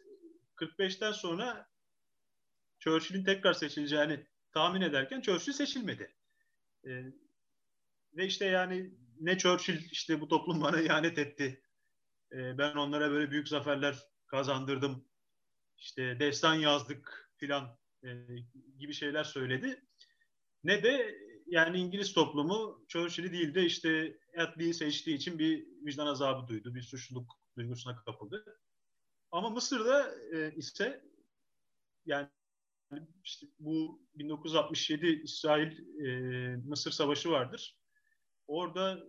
45'ten 0.55 1.11
sonra 1.11 1.67
Churchill'in 2.79 3.23
tekrar 3.23 3.53
seçileceğini 3.53 4.27
tahmin 4.51 4.81
ederken 4.81 5.21
Churchill 5.21 5.53
seçilmedi. 5.53 6.15
E, 6.85 6.89
ve 8.13 8.25
işte 8.25 8.45
yani 8.45 8.93
ne 9.19 9.37
Churchill 9.37 9.91
işte 9.91 10.21
bu 10.21 10.27
toplum 10.27 10.61
bana 10.61 10.81
ihanet 10.81 11.17
etti. 11.17 11.63
E, 12.31 12.57
ben 12.57 12.75
onlara 12.75 13.11
böyle 13.11 13.31
büyük 13.31 13.47
zaferler 13.47 13.95
kazandırdım. 14.27 15.05
İşte 15.77 16.19
destan 16.19 16.55
yazdık 16.55 17.31
filan 17.37 17.77
e, 18.03 18.09
gibi 18.79 18.93
şeyler 18.93 19.23
söyledi. 19.23 19.85
Ne 20.63 20.83
de 20.83 21.15
yani 21.51 21.77
İngiliz 21.77 22.13
toplumu 22.13 22.85
Churchill'i 22.87 23.31
değil 23.31 23.55
de 23.55 23.65
işte 23.65 24.17
Attlee'yi 24.37 24.73
seçtiği 24.73 25.17
için 25.17 25.39
bir 25.39 25.67
vicdan 25.85 26.07
azabı 26.07 26.47
duydu. 26.47 26.75
Bir 26.75 26.81
suçluluk 26.81 27.31
duygusuna 27.57 27.95
kapıldı. 27.95 28.59
Ama 29.31 29.49
Mısır'da 29.49 30.15
e, 30.33 30.55
ise 30.55 31.03
yani 32.05 32.27
işte 33.23 33.47
bu 33.59 34.01
1967 34.15 35.21
İsrail 35.23 36.01
e, 36.05 36.09
Mısır 36.55 36.91
Savaşı 36.91 37.29
vardır. 37.29 37.77
Orada 38.47 39.03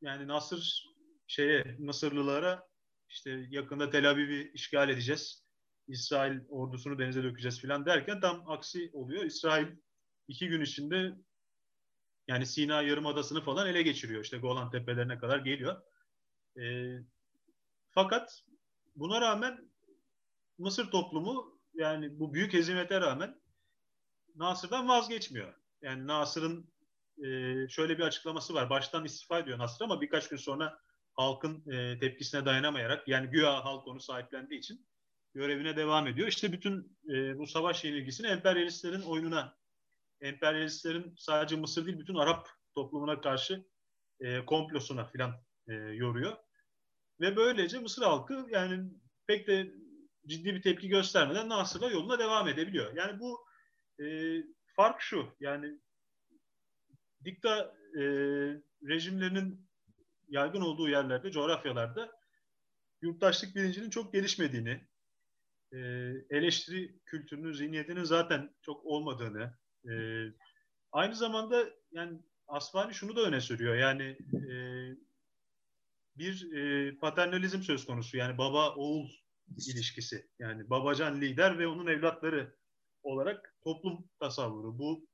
yani 0.00 0.28
Nasır 0.28 0.86
şeye 1.26 1.76
Mısırlılara 1.78 2.68
işte 3.08 3.46
yakında 3.50 3.90
Tel 3.90 4.10
Aviv'i 4.10 4.50
işgal 4.54 4.88
edeceğiz. 4.88 5.42
İsrail 5.88 6.40
ordusunu 6.48 6.98
denize 6.98 7.22
dökeceğiz 7.22 7.60
filan 7.60 7.86
derken 7.86 8.20
tam 8.20 8.50
aksi 8.50 8.90
oluyor. 8.92 9.24
İsrail 9.24 9.66
iki 10.28 10.48
gün 10.48 10.60
içinde 10.60 11.12
yani 12.32 12.46
Sina 12.46 12.82
Yarımadası'nı 12.82 13.40
falan 13.40 13.66
ele 13.66 13.82
geçiriyor. 13.82 14.24
İşte 14.24 14.38
Golan 14.38 14.70
Tepelerine 14.70 15.18
kadar 15.18 15.38
geliyor. 15.38 15.82
E, 16.60 16.64
fakat 17.90 18.44
buna 18.96 19.20
rağmen 19.20 19.72
Mısır 20.58 20.90
toplumu 20.90 21.60
yani 21.74 22.18
bu 22.18 22.34
büyük 22.34 22.52
hezimete 22.52 23.00
rağmen 23.00 23.40
Nasır'dan 24.36 24.88
vazgeçmiyor. 24.88 25.54
Yani 25.82 26.06
Nasır'ın 26.06 26.72
e, 27.24 27.28
şöyle 27.68 27.98
bir 27.98 28.02
açıklaması 28.02 28.54
var. 28.54 28.70
Baştan 28.70 29.04
istifa 29.04 29.38
ediyor 29.38 29.58
Nasır 29.58 29.84
ama 29.84 30.00
birkaç 30.00 30.28
gün 30.28 30.36
sonra 30.36 30.78
halkın 31.14 31.70
e, 31.72 31.98
tepkisine 31.98 32.44
dayanamayarak 32.44 33.08
yani 33.08 33.30
güya 33.30 33.64
halk 33.64 33.88
onu 33.88 34.00
sahiplendiği 34.00 34.60
için 34.60 34.86
görevine 35.34 35.76
devam 35.76 36.06
ediyor. 36.06 36.28
İşte 36.28 36.52
bütün 36.52 36.98
e, 37.08 37.38
bu 37.38 37.46
savaş 37.46 37.84
yenilgisini 37.84 38.26
emperyalistlerin 38.26 39.02
oyununa 39.02 39.61
emperyalistlerin 40.22 41.14
sadece 41.16 41.56
Mısır 41.56 41.86
değil 41.86 41.98
bütün 41.98 42.14
Arap 42.14 42.48
toplumuna 42.74 43.20
karşı 43.20 43.64
e, 44.20 44.44
komplosuna 44.44 45.04
filan 45.04 45.34
e, 45.68 45.74
yoruyor. 45.74 46.36
Ve 47.20 47.36
böylece 47.36 47.78
Mısır 47.78 48.02
halkı 48.02 48.46
yani 48.50 48.90
pek 49.26 49.46
de 49.46 49.74
ciddi 50.26 50.54
bir 50.54 50.62
tepki 50.62 50.88
göstermeden 50.88 51.48
Nasır'la 51.48 51.90
yoluna 51.90 52.18
devam 52.18 52.48
edebiliyor. 52.48 52.94
Yani 52.94 53.20
bu 53.20 53.46
e, 54.02 54.36
fark 54.76 55.00
şu 55.00 55.36
yani 55.40 55.80
dikta 57.24 57.74
e, 57.94 58.02
rejimlerinin 58.88 59.68
yaygın 60.28 60.60
olduğu 60.60 60.88
yerlerde, 60.88 61.30
coğrafyalarda 61.30 62.12
yurttaşlık 63.02 63.56
bilincinin 63.56 63.90
çok 63.90 64.12
gelişmediğini, 64.12 64.86
e, 65.72 65.78
eleştiri 66.30 66.98
kültürünün, 67.04 67.52
zihniyetinin 67.52 68.04
zaten 68.04 68.54
çok 68.62 68.86
olmadığını, 68.86 69.58
e, 69.90 69.94
aynı 70.92 71.14
zamanda 71.14 71.64
yani 71.92 72.18
Asfani 72.48 72.94
şunu 72.94 73.16
da 73.16 73.22
öne 73.22 73.40
sürüyor. 73.40 73.76
Yani 73.76 74.16
e, 74.34 74.52
bir 76.16 76.52
e, 76.52 76.96
paternalizm 76.98 77.62
söz 77.62 77.86
konusu. 77.86 78.16
Yani 78.16 78.38
baba 78.38 78.74
oğul 78.74 79.08
ilişkisi. 79.56 80.28
Yani 80.38 80.70
babacan 80.70 81.20
lider 81.20 81.58
ve 81.58 81.66
onun 81.66 81.86
evlatları 81.86 82.56
olarak 83.02 83.56
toplum 83.64 84.08
tasavvuru. 84.20 84.78
Bu 84.78 85.06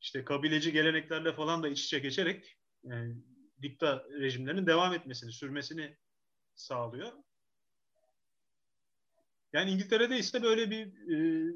işte 0.00 0.24
kabileci 0.24 0.72
geleneklerle 0.72 1.32
falan 1.32 1.62
da 1.62 1.68
iç 1.68 1.84
içe 1.84 1.98
geçerek 1.98 2.58
yani 2.84 3.16
dikta 3.62 4.04
rejimlerinin 4.20 4.66
devam 4.66 4.94
etmesini, 4.94 5.32
sürmesini 5.32 5.96
sağlıyor. 6.54 7.12
Yani 9.52 9.70
İngiltere'de 9.70 10.18
ise 10.18 10.42
böyle 10.42 10.70
bir 10.70 10.86
e, 10.86 11.52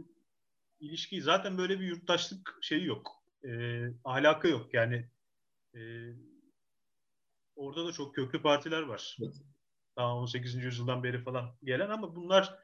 ilişki, 0.83 1.23
zaten 1.23 1.59
böyle 1.59 1.81
bir 1.81 1.87
yurttaşlık 1.87 2.59
şeyi 2.63 2.87
yok. 2.87 3.25
E, 3.45 3.51
ahlakı 4.05 4.49
yok. 4.49 4.75
Yani 4.75 5.09
e, 5.75 5.81
orada 7.57 7.87
da 7.87 7.93
çok 7.93 8.15
köklü 8.15 8.43
partiler 8.43 8.83
var. 8.83 9.17
Daha 9.97 10.17
18. 10.17 10.55
yüzyıldan 10.55 11.03
beri 11.03 11.23
falan 11.23 11.57
gelen 11.65 11.91
ama 11.91 12.17
bunlar 12.17 12.59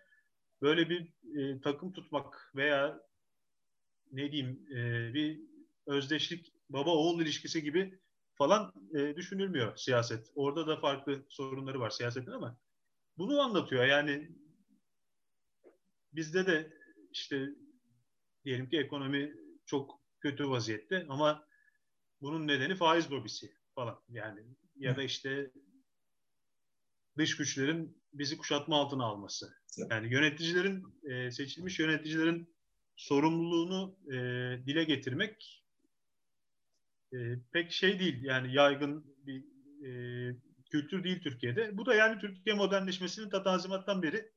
böyle 0.62 0.90
bir 0.90 1.12
e, 1.38 1.60
takım 1.60 1.92
tutmak 1.92 2.52
veya 2.54 3.00
ne 4.12 4.32
diyeyim 4.32 4.66
e, 4.70 5.14
bir 5.14 5.40
özdeşlik 5.86 6.52
baba 6.70 6.90
oğul 6.90 7.20
ilişkisi 7.20 7.62
gibi 7.62 8.00
falan 8.34 8.72
e, 8.94 9.16
düşünülmüyor 9.16 9.76
siyaset. 9.76 10.32
Orada 10.34 10.66
da 10.66 10.80
farklı 10.80 11.24
sorunları 11.28 11.80
var 11.80 11.90
siyasetin 11.90 12.30
ama 12.30 12.58
bunu 13.18 13.40
anlatıyor. 13.40 13.84
Yani 13.84 14.30
bizde 16.12 16.46
de 16.46 16.72
işte 17.12 17.48
diyelim 18.48 18.68
ki 18.68 18.78
ekonomi 18.78 19.34
çok 19.66 20.00
kötü 20.20 20.50
vaziyette 20.50 21.06
ama 21.08 21.46
bunun 22.20 22.48
nedeni 22.48 22.76
faiz 22.76 23.12
lobisi 23.12 23.54
falan 23.74 24.00
yani 24.08 24.40
ya 24.76 24.96
da 24.96 25.02
işte 25.02 25.50
dış 27.18 27.36
güçlerin 27.36 28.02
bizi 28.12 28.38
kuşatma 28.38 28.76
altına 28.76 29.04
alması. 29.04 29.54
Yani 29.90 30.12
yöneticilerin 30.12 30.84
e, 31.10 31.30
seçilmiş 31.30 31.78
yöneticilerin 31.78 32.54
sorumluluğunu 32.96 33.98
e, 34.06 34.16
dile 34.66 34.84
getirmek 34.84 35.64
e, 37.12 37.18
pek 37.52 37.72
şey 37.72 38.00
değil 38.00 38.22
yani 38.22 38.54
yaygın 38.54 39.16
bir 39.26 39.44
e, 39.86 39.90
kültür 40.70 41.04
değil 41.04 41.22
Türkiye'de. 41.22 41.78
Bu 41.78 41.86
da 41.86 41.94
yani 41.94 42.20
Türkiye 42.20 42.56
modernleşmesinin 42.56 43.30
ta 43.30 43.42
tanzimattan 43.42 44.02
beri 44.02 44.32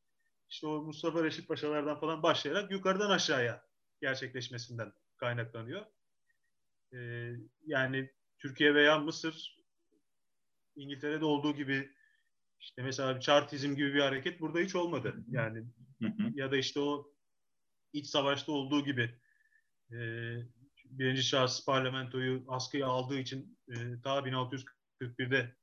işte 0.50 0.68
o 0.68 0.82
Mustafa 0.82 1.24
Reşit 1.24 1.48
Paşalardan 1.48 2.00
falan 2.00 2.24
başlayarak 2.24 2.72
yukarıdan 2.72 3.10
aşağıya 3.10 3.71
gerçekleşmesinden 4.02 4.94
kaynaklanıyor. 5.18 5.86
E, 6.94 7.30
yani 7.66 8.12
Türkiye 8.40 8.76
veya 8.76 9.00
Mısır 9.00 9.58
İngiltere'de 10.76 11.26
olduğu 11.26 11.56
gibi 11.56 11.92
işte 12.60 12.84
mesela 12.84 13.16
bir 13.16 13.22
Chartizm 13.22 13.76
gibi 13.76 13.94
bir 13.94 14.00
hareket 14.00 14.42
burada 14.42 14.60
hiç 14.60 14.76
olmadı. 14.76 15.16
Yani 15.30 15.64
ya 16.34 16.52
da 16.52 16.58
işte 16.58 16.80
o 16.80 17.14
iç 17.94 18.08
savaşta 18.08 18.52
olduğu 18.52 18.84
gibi 18.86 19.20
e, 19.92 19.98
birinci 20.86 21.24
şahıs 21.24 21.66
parlamentoyu 21.66 22.46
askıya 22.48 22.88
aldığı 22.88 23.20
için 23.20 23.58
e, 23.70 24.02
ta 24.04 24.20
1641'de 24.20 25.56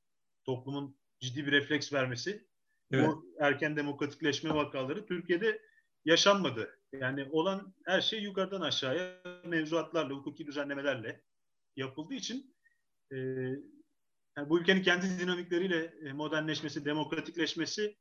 toplumun 0.45 0.97
ciddi 1.19 1.47
bir 1.47 1.51
refleks 1.51 1.93
vermesi 1.93 2.47
evet. 2.91 3.07
bu 3.07 3.35
erken 3.39 3.75
demokratikleşme 3.75 4.53
vakaları 4.53 5.05
Türkiye'de 5.05 5.61
yaşanmadı. 6.05 6.78
Yani 6.93 7.27
olan 7.31 7.73
her 7.85 8.01
şey 8.01 8.21
yukarıdan 8.21 8.61
aşağıya 8.61 9.21
mevzuatlarla, 9.45 10.15
hukuki 10.15 10.47
düzenlemelerle 10.47 11.21
yapıldığı 11.75 12.13
için 12.13 12.55
e, 13.11 13.17
yani 14.37 14.49
bu 14.49 14.59
ülkenin 14.59 14.81
kendi 14.81 15.19
dinamikleriyle 15.19 15.93
e, 16.01 16.13
modernleşmesi, 16.13 16.85
demokratikleşmesi 16.85 17.97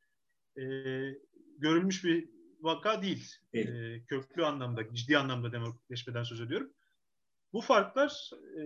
e, 0.57 0.62
görülmüş 1.59 2.05
bir 2.05 2.31
vaka 2.61 3.03
değil. 3.03 3.35
Evet. 3.53 3.68
E, 3.68 4.05
köklü 4.05 4.44
anlamda, 4.44 4.94
ciddi 4.94 5.18
anlamda 5.18 5.53
demokratikleşmeden 5.53 6.22
söz 6.22 6.40
ediyorum. 6.40 6.72
Bu 7.53 7.61
farklar 7.61 8.31
e, 8.59 8.62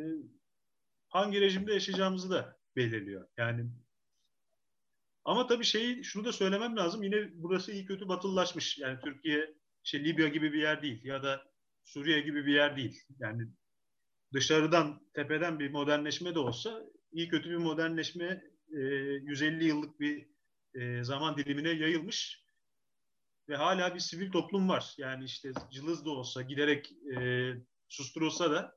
hangi 1.08 1.40
rejimde 1.40 1.72
yaşayacağımızı 1.72 2.30
da 2.30 2.58
belirliyor. 2.76 3.28
Yani 3.36 3.70
ama 5.24 5.46
tabii 5.46 5.64
şeyi 5.64 6.04
şunu 6.04 6.24
da 6.24 6.32
söylemem 6.32 6.76
lazım. 6.76 7.02
Yine 7.02 7.30
burası 7.34 7.72
iyi 7.72 7.84
kötü 7.84 8.08
batılılaşmış. 8.08 8.78
Yani 8.78 9.00
Türkiye 9.00 9.54
şey 9.82 10.04
Libya 10.04 10.28
gibi 10.28 10.52
bir 10.52 10.62
yer 10.62 10.82
değil 10.82 11.04
ya 11.04 11.22
da 11.22 11.52
Suriye 11.84 12.20
gibi 12.20 12.46
bir 12.46 12.54
yer 12.54 12.76
değil. 12.76 13.00
Yani 13.18 13.48
dışarıdan 14.32 15.00
tepeden 15.14 15.58
bir 15.58 15.70
modernleşme 15.70 16.34
de 16.34 16.38
olsa 16.38 16.82
iyi 17.12 17.28
kötü 17.28 17.50
bir 17.50 17.56
modernleşme 17.56 18.44
e, 18.72 18.78
150 18.78 19.64
yıllık 19.64 20.00
bir 20.00 20.28
e, 20.74 21.04
zaman 21.04 21.36
dilimine 21.36 21.70
yayılmış 21.70 22.42
ve 23.48 23.56
hala 23.56 23.94
bir 23.94 24.00
sivil 24.00 24.32
toplum 24.32 24.68
var. 24.68 24.94
Yani 24.98 25.24
işte 25.24 25.52
cılız 25.72 26.04
da 26.04 26.10
olsa 26.10 26.42
giderek 26.42 26.92
e, 27.16 27.50
susturulsa 27.88 28.50
da 28.50 28.76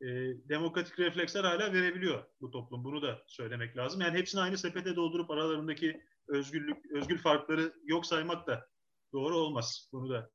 e, 0.00 0.06
demokratik 0.48 0.98
refleksler 0.98 1.44
hala 1.44 1.72
verebiliyor 1.72 2.24
bu 2.40 2.50
toplum. 2.50 2.84
Bunu 2.84 3.02
da 3.02 3.22
söylemek 3.26 3.76
lazım. 3.76 4.00
Yani 4.00 4.18
hepsini 4.18 4.40
aynı 4.40 4.58
sepete 4.58 4.96
doldurup 4.96 5.30
aralarındaki 5.30 6.02
özgürlük, 6.28 6.92
özgür 6.92 7.18
farkları 7.18 7.74
yok 7.84 8.06
saymak 8.06 8.46
da 8.46 8.68
doğru 9.12 9.36
olmaz. 9.36 9.88
Bunu 9.92 10.10
da 10.10 10.30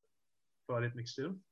ifade 0.63 0.86
etmek 0.86 1.07
isterim. 1.07 1.43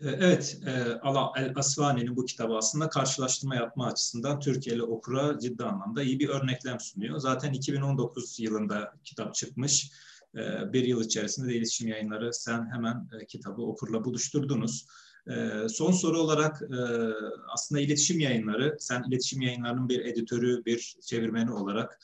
Ee, 0.00 0.08
evet, 0.08 0.60
e, 0.66 1.00
Ala 1.00 1.32
El 1.36 1.52
Asvani'nin 1.56 2.16
bu 2.16 2.24
kitabı 2.24 2.56
aslında 2.56 2.88
karşılaştırma 2.88 3.54
yapma 3.54 3.86
açısından 3.86 4.40
Türkiye'li 4.40 4.82
okura 4.82 5.38
ciddi 5.38 5.64
anlamda 5.64 6.02
iyi 6.02 6.20
bir 6.20 6.28
örneklem 6.28 6.80
sunuyor. 6.80 7.18
Zaten 7.18 7.52
2019 7.52 8.40
yılında 8.40 8.94
kitap 9.04 9.34
çıkmış. 9.34 9.90
Ee, 10.34 10.72
bir 10.72 10.84
yıl 10.84 11.04
içerisinde 11.04 11.48
de 11.48 11.54
iletişim 11.56 11.88
yayınları 11.88 12.34
sen 12.34 12.70
hemen 12.72 13.08
e, 13.20 13.26
kitabı 13.26 13.62
okurla 13.62 14.04
buluşturdunuz. 14.04 14.86
Son 15.68 15.92
soru 15.92 16.18
olarak 16.18 16.62
e, 16.62 16.78
aslında 17.48 17.80
iletişim 17.80 18.20
yayınları, 18.20 18.76
sen 18.80 19.02
iletişim 19.08 19.40
yayınlarının 19.40 19.88
bir 19.88 20.04
editörü, 20.04 20.64
bir 20.64 20.96
çevirmeni 21.00 21.52
olarak 21.52 22.00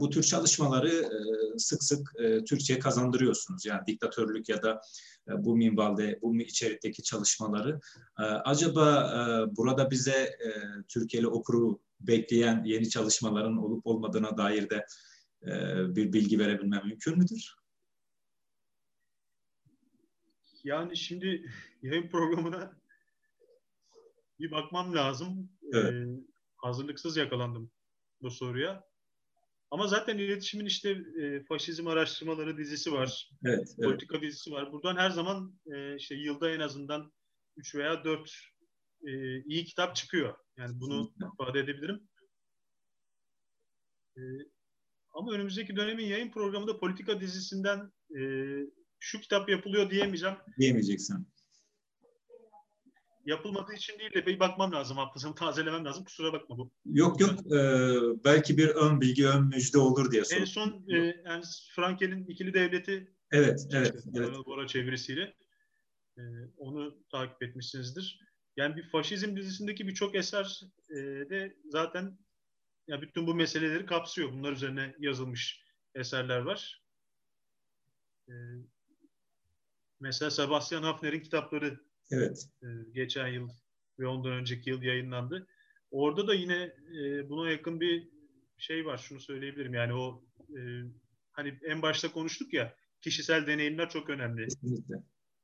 bu 0.00 0.10
tür 0.10 0.22
çalışmaları 0.22 1.10
sık 1.58 1.82
sık 1.82 2.14
Türkçe'ye 2.46 2.78
kazandırıyorsunuz. 2.78 3.66
Yani 3.66 3.86
diktatörlük 3.86 4.48
ya 4.48 4.62
da 4.62 4.80
e, 5.28 5.44
bu 5.44 5.56
minvalde, 5.56 6.18
bu 6.22 6.36
içerikteki 6.36 7.02
çalışmaları. 7.02 7.80
E, 8.18 8.22
acaba 8.22 9.12
e, 9.16 9.56
burada 9.56 9.90
bize 9.90 10.38
Türkiye'li 10.88 11.26
okuru 11.26 11.80
bekleyen 12.00 12.64
yeni 12.64 12.88
çalışmaların 12.88 13.56
olup 13.56 13.86
olmadığına 13.86 14.38
dair 14.38 14.70
de 14.70 14.86
bir 15.94 16.12
bilgi 16.12 16.38
verebilmem 16.38 16.86
mümkün 16.86 17.18
müdür? 17.18 17.54
Yani 20.64 20.96
şimdi 20.96 21.50
yayın 21.82 22.08
programına 22.08 22.72
bir 24.38 24.50
bakmam 24.50 24.94
lazım. 24.94 25.50
Evet. 25.72 25.92
Ee, 25.92 26.06
hazırlıksız 26.56 27.16
yakalandım 27.16 27.70
bu 28.22 28.30
soruya. 28.30 28.84
Ama 29.72 29.86
zaten 29.86 30.18
iletişimin 30.18 30.66
işte 30.66 30.90
e, 30.90 31.44
faşizm 31.44 31.86
araştırmaları 31.86 32.58
dizisi 32.58 32.92
var. 32.92 33.30
Evet, 33.44 33.58
evet. 33.78 33.84
Politika 33.84 34.22
dizisi 34.22 34.52
var. 34.52 34.72
Buradan 34.72 34.96
her 34.96 35.10
zaman 35.10 35.58
e, 35.66 35.96
işte 35.96 36.14
yılda 36.14 36.50
en 36.50 36.60
azından 36.60 37.12
3 37.56 37.74
veya 37.74 38.04
4 38.04 38.30
e, 39.06 39.42
iyi 39.42 39.64
kitap 39.64 39.96
çıkıyor. 39.96 40.34
Yani 40.56 40.80
bunu 40.80 41.14
ifade 41.34 41.60
edebilirim. 41.60 42.08
E, 44.16 44.20
ama 45.12 45.32
önümüzdeki 45.32 45.76
dönemin 45.76 46.06
yayın 46.06 46.30
programında 46.30 46.78
politika 46.78 47.20
dizisinden 47.20 47.92
e, 48.18 48.22
şu 48.98 49.20
kitap 49.20 49.48
yapılıyor 49.48 49.90
diyemeyeceğim. 49.90 50.36
Diyemeyeceksin 50.58 51.26
yapılmadığı 53.26 53.72
için 53.74 53.98
değil 53.98 54.14
de 54.14 54.26
bir 54.26 54.40
bakmam 54.40 54.72
lazım 54.72 54.96
hafızamı 54.96 55.34
tazelemem 55.34 55.84
lazım. 55.84 56.04
Kusura 56.04 56.32
bakma 56.32 56.58
bu. 56.58 56.70
Yok 56.84 57.20
yok. 57.20 57.30
Ee, 57.52 57.94
belki 58.24 58.58
bir 58.58 58.68
ön 58.68 59.00
bilgi, 59.00 59.28
ön 59.28 59.44
müjde 59.44 59.78
olur 59.78 60.10
diye 60.10 60.24
sordum. 60.24 60.42
En 60.42 60.46
son 60.46 60.84
e, 60.88 61.22
yani 61.24 61.44
Frankel'in 61.74 62.26
ikili 62.26 62.54
devleti 62.54 63.12
Evet, 63.32 63.66
evet. 63.72 64.04
evet. 64.14 64.46
Bora 64.46 64.66
çevirisiyle. 64.66 65.34
E, 66.18 66.22
onu 66.56 66.98
takip 67.10 67.42
etmişsinizdir. 67.42 68.20
yani 68.56 68.76
bir 68.76 68.88
faşizm 68.88 69.36
dizisindeki 69.36 69.88
birçok 69.88 70.14
eser 70.14 70.60
e, 70.90 70.96
de 71.30 71.56
zaten 71.68 72.18
ya 72.88 73.02
bütün 73.02 73.26
bu 73.26 73.34
meseleleri 73.34 73.86
kapsıyor. 73.86 74.32
Bunlar 74.32 74.52
üzerine 74.52 74.94
yazılmış 74.98 75.64
eserler 75.94 76.38
var. 76.38 76.82
E, 78.28 78.32
mesela 80.00 80.30
Sebastian 80.30 80.82
Hafner'in 80.82 81.20
kitapları 81.20 81.80
evet. 82.12 82.48
e, 82.62 82.66
geçen 82.92 83.28
yıl 83.28 83.48
ve 83.98 84.06
ondan 84.06 84.32
önceki 84.32 84.70
yıl 84.70 84.82
yayınlandı. 84.82 85.46
Orada 85.90 86.28
da 86.28 86.34
yine 86.34 86.72
e, 86.98 87.28
buna 87.28 87.50
yakın 87.50 87.80
bir 87.80 88.08
şey 88.58 88.86
var. 88.86 88.98
Şunu 88.98 89.20
söyleyebilirim. 89.20 89.74
Yani 89.74 89.94
o 89.94 90.24
e, 90.56 90.60
hani 91.32 91.58
en 91.64 91.82
başta 91.82 92.12
konuştuk 92.12 92.52
ya 92.52 92.76
kişisel 93.00 93.46
deneyimler 93.46 93.88
çok 93.88 94.10
önemli. 94.10 94.44
Kesinlikle. 94.44 94.94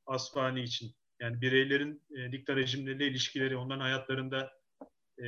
Asfani 0.07 0.63
için. 0.63 0.95
Yani 1.21 1.41
bireylerin 1.41 2.03
e, 2.17 2.33
dikta 2.33 2.57
rejimleriyle 2.57 3.07
ilişkileri, 3.07 3.57
onların 3.57 3.81
hayatlarında 3.81 4.53
e, 5.23 5.27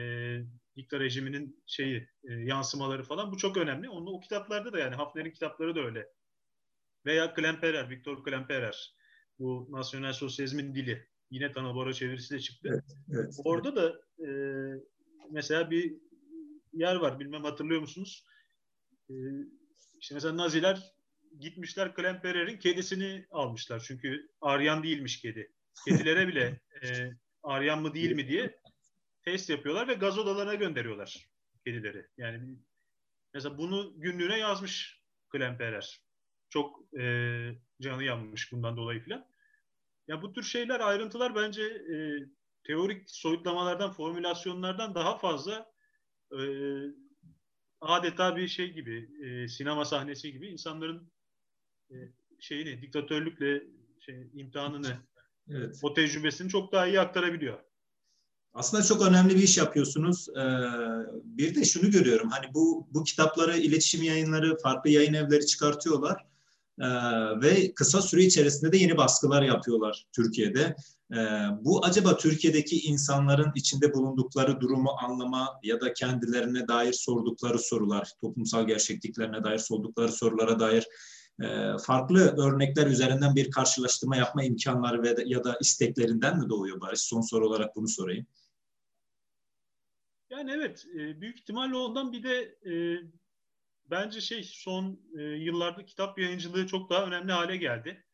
dikta 0.77 1.01
rejiminin 1.01 1.63
şeyi, 1.67 2.09
e, 2.25 2.33
yansımaları 2.33 3.03
falan 3.03 3.33
bu 3.33 3.37
çok 3.37 3.57
önemli. 3.57 3.89
Onu 3.89 4.11
o 4.11 4.21
kitaplarda 4.21 4.73
da 4.73 4.79
yani 4.79 4.95
Hafner'in 4.95 5.31
kitapları 5.31 5.75
da 5.75 5.81
öyle. 5.81 6.09
Veya 7.07 7.35
Klemperer, 7.35 7.91
Viktor 7.91 8.25
Klemperer. 8.25 8.95
Bu 9.39 9.69
nasyonel 9.71 10.13
sosyalizmin 10.13 10.75
dili. 10.75 11.09
Yine 11.31 11.53
Tanabora 11.53 11.93
çevirisi 11.93 12.35
de 12.35 12.41
çıktı. 12.41 12.69
Evet, 12.73 12.97
evet, 13.15 13.35
Orada 13.45 13.77
da 13.77 14.01
e, 14.27 14.31
mesela 15.31 15.71
bir 15.71 15.95
yer 16.73 16.97
var. 16.97 17.21
Bilmem 17.21 17.45
hatırlıyor 17.45 17.81
musunuz? 17.81 18.27
E, 19.11 19.15
işte 19.99 20.15
mesela 20.15 20.37
Naziler 20.37 20.93
gitmişler 21.41 21.95
Klemperer'in 21.95 22.59
kedisini 22.59 23.27
almışlar. 23.31 23.81
Çünkü 23.81 24.29
Aryan 24.41 24.83
değilmiş 24.83 25.21
kedi. 25.21 25.53
Kedilere 25.89 26.29
bile 26.29 26.61
e, 26.83 27.11
Aryan 27.43 27.83
mı 27.83 27.95
değil 27.95 28.13
mi 28.13 28.29
diye 28.29 28.61
test 29.23 29.51
yapıyorlar 29.51 29.89
ve 29.89 29.95
gaz 29.95 30.19
odalarına 30.19 30.55
gönderiyorlar 30.55 31.31
kedileri. 31.65 32.07
Yani 32.19 32.59
mesela 33.35 33.59
bunu 33.59 33.95
günlüğüne 33.97 34.39
yazmış 34.39 35.01
Klemperer. 35.29 36.01
Çok 36.49 36.95
e, 37.01 37.05
canı 37.81 38.05
yanmış 38.05 38.53
bundan 38.53 38.77
dolayı 38.77 39.01
filan. 39.01 39.30
Ya 40.09 40.23
bu 40.23 40.33
tür 40.33 40.43
şeyler, 40.43 40.81
ayrıntılar 40.81 41.35
bence 41.35 41.63
e, 41.63 41.97
teorik 42.65 43.11
soyutlamalardan, 43.11 43.93
formülasyonlardan 43.93 44.95
daha 44.95 45.19
fazla 45.19 45.73
e, 46.33 46.41
adeta 47.81 48.37
bir 48.37 48.49
şey 48.49 48.73
gibi, 48.73 49.11
e, 49.25 49.49
sinema 49.49 49.85
sahnesi 49.85 50.33
gibi 50.33 50.49
insanların 50.49 51.13
e, 51.91 51.97
şeyini, 52.41 52.83
diktatörlükle 52.83 53.63
şey, 54.01 54.31
imtihanını, 54.35 54.97
evet. 55.51 55.79
o 55.83 55.95
tecrübesini 55.95 56.49
çok 56.49 56.73
daha 56.73 56.87
iyi 56.87 57.01
aktarabiliyor. 57.01 57.59
Aslında 58.55 58.83
çok 58.83 59.03
önemli 59.03 59.35
bir 59.35 59.43
iş 59.43 59.59
yapıyorsunuz. 59.59 60.29
Ee, 60.29 60.43
bir 61.25 61.55
de 61.55 61.65
şunu 61.65 61.91
görüyorum. 61.91 62.31
Hani 62.31 62.55
bu 62.55 62.89
bu 62.91 63.05
kitapları, 63.05 63.57
iletişim 63.57 64.03
yayınları, 64.03 64.57
farklı 64.59 64.91
yayın 64.91 65.15
evleri 65.15 65.47
çıkartıyorlar. 65.47 66.27
Ee, 66.81 66.87
ve 67.41 67.75
kısa 67.75 68.03
süre 68.03 68.23
içerisinde 68.23 68.73
de 68.73 68.77
yeni 68.77 68.97
baskılar 68.97 69.43
yapıyorlar 69.43 70.07
Türkiye'de. 70.13 70.77
Ee, 71.13 71.17
bu 71.61 71.85
acaba 71.85 72.17
Türkiye'deki 72.17 72.81
insanların 72.81 73.53
içinde 73.55 73.95
bulundukları 73.95 74.61
durumu 74.61 74.91
anlama 75.03 75.61
ya 75.63 75.81
da 75.81 75.93
kendilerine 75.93 76.69
dair 76.69 76.93
sordukları 76.93 77.59
sorular, 77.59 78.11
toplumsal 78.21 78.67
gerçekliklerine 78.67 79.45
dair 79.45 79.59
sordukları 79.59 80.13
sorulara 80.13 80.61
dair 80.61 80.89
e, 81.43 81.79
farklı 81.87 82.21
örnekler 82.21 82.87
üzerinden 82.87 83.35
bir 83.37 83.51
karşılaştırma 83.51 84.17
yapma 84.17 84.45
imkanları 84.45 85.03
ve 85.03 85.17
ya 85.27 85.45
da 85.45 85.57
isteklerinden 85.61 86.39
mi 86.39 86.49
doğuyor 86.49 86.81
Barış? 86.81 87.01
Son 87.01 87.21
soru 87.21 87.49
olarak 87.49 87.77
bunu 87.77 87.89
sorayım. 87.89 88.27
Yani 90.31 90.51
evet, 90.51 90.87
e, 90.95 91.21
büyük 91.21 91.39
ihtimalle 91.39 91.77
ondan 91.77 92.13
bir 92.13 92.23
de 92.23 92.59
e, 92.71 92.73
bence 93.91 94.21
şey 94.21 94.43
son 94.43 95.01
e, 95.19 95.23
yıllarda 95.23 95.85
kitap 95.85 96.19
yayıncılığı 96.19 96.67
çok 96.67 96.91
daha 96.91 97.07
önemli 97.07 97.33
hale 97.33 97.57
geldi. 97.57 98.05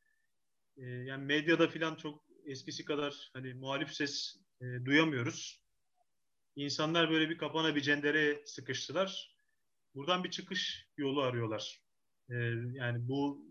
E, 0.76 0.82
yani 0.86 1.24
medyada 1.24 1.68
filan 1.68 1.94
çok 1.94 2.24
eskisi 2.44 2.84
kadar 2.84 3.30
hani 3.32 3.54
muhalif 3.54 3.94
ses 3.94 4.36
e, 4.60 4.64
duyamıyoruz. 4.84 5.60
İnsanlar 6.56 7.10
böyle 7.10 7.30
bir 7.30 7.38
kapana 7.38 7.74
bir 7.74 7.80
cendere 7.80 8.42
sıkıştılar. 8.46 9.36
Buradan 9.94 10.24
bir 10.24 10.30
çıkış 10.30 10.88
yolu 10.96 11.22
arıyorlar. 11.22 11.82
E, 12.30 12.34
yani 12.72 13.08
bu 13.08 13.46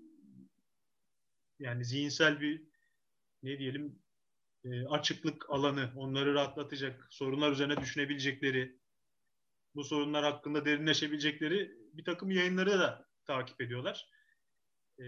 yani 1.60 1.86
zihinsel 1.86 2.42
bir 2.42 2.64
ne 3.44 3.60
diyelim 3.60 4.00
e, 4.66 4.86
açıklık 4.86 5.50
alanı, 5.50 5.92
onları 5.96 6.34
rahatlatacak, 6.34 7.08
sorunlar 7.10 7.52
üzerine 7.52 7.78
düşünebilecekleri, 7.78 8.80
bu 9.76 9.84
sorunlar 9.84 10.24
hakkında 10.24 10.66
derinleşebilecekleri 10.66 11.72
bir 11.94 12.06
takım 12.06 12.32
yayınları 12.32 12.80
da 12.80 13.08
takip 13.26 13.62
ediyorlar. 13.62 14.10
E, 15.00 15.04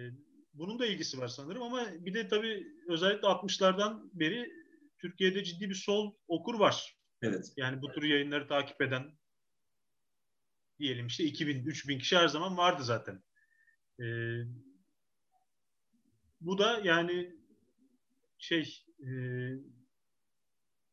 bunun 0.53 0.79
da 0.79 0.85
ilgisi 0.85 1.17
var 1.19 1.27
sanırım 1.27 1.63
ama 1.63 1.87
bir 1.99 2.13
de 2.13 2.27
tabii 2.27 2.67
özellikle 2.87 3.27
60'lardan 3.27 4.09
beri 4.13 4.51
Türkiye'de 4.97 5.43
ciddi 5.43 5.69
bir 5.69 5.75
sol 5.75 6.15
okur 6.27 6.59
var. 6.59 6.97
Evet. 7.21 7.53
Yani 7.57 7.81
bu 7.81 7.91
tür 7.91 8.03
yayınları 8.03 8.47
takip 8.47 8.81
eden 8.81 9.17
diyelim 10.79 11.07
işte 11.07 11.23
2000, 11.23 11.65
3000 11.65 11.99
kişi 11.99 12.17
her 12.17 12.27
zaman 12.27 12.57
vardı 12.57 12.83
zaten. 12.83 13.23
E, 13.99 14.05
bu 16.41 16.57
da 16.57 16.81
yani 16.83 17.35
şey 18.37 18.83
e, 18.99 19.09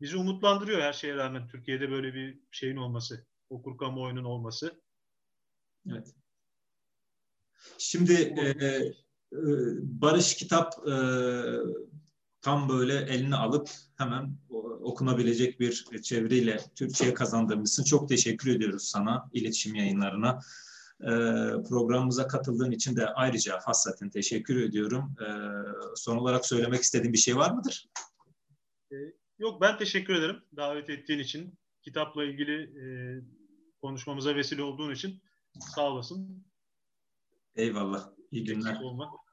bizi 0.00 0.16
umutlandırıyor 0.16 0.80
her 0.80 0.92
şeye 0.92 1.14
rağmen 1.14 1.48
Türkiye'de 1.48 1.90
böyle 1.90 2.14
bir 2.14 2.38
şeyin 2.50 2.76
olması, 2.76 3.26
okur 3.54 3.78
kamuoyunun 3.78 4.24
olması. 4.24 4.82
Evet. 5.90 6.14
Şimdi 7.78 8.12
e, 8.12 8.48
e, 8.48 8.92
Barış 9.82 10.34
kitap 10.34 10.88
e, 10.88 10.94
tam 12.40 12.68
böyle 12.68 12.94
eline 12.96 13.36
alıp 13.36 13.70
hemen 13.96 14.36
okunabilecek 14.82 15.60
bir 15.60 16.02
çeviriyle 16.02 16.60
Türkçe'ye 16.76 17.14
kazandırmışsın. 17.14 17.84
Çok 17.84 18.08
teşekkür 18.08 18.56
ediyoruz 18.56 18.82
sana, 18.82 19.30
iletişim 19.32 19.74
yayınlarına. 19.74 20.40
E, 21.00 21.10
programımıza 21.68 22.26
katıldığın 22.26 22.70
için 22.70 22.96
de 22.96 23.06
ayrıca 23.06 23.58
hassaten 23.64 24.10
teşekkür 24.10 24.62
ediyorum. 24.62 25.16
E, 25.20 25.28
son 25.96 26.16
olarak 26.16 26.46
söylemek 26.46 26.82
istediğin 26.82 27.12
bir 27.12 27.18
şey 27.18 27.36
var 27.36 27.50
mıdır? 27.50 27.88
E, 28.92 28.96
yok 29.38 29.60
ben 29.60 29.78
teşekkür 29.78 30.14
ederim 30.14 30.42
davet 30.56 30.90
ettiğin 30.90 31.18
için. 31.18 31.58
Kitapla 31.82 32.24
ilgili 32.24 32.62
e, 32.62 32.84
konuşmamıza 33.84 34.34
vesile 34.34 34.62
olduğun 34.62 34.94
için 34.94 35.22
sağ 35.74 35.90
olasın. 35.90 36.44
Eyvallah. 37.54 38.08
İyi 38.30 38.44
günler. 38.44 38.80
Olmak. 38.82 39.23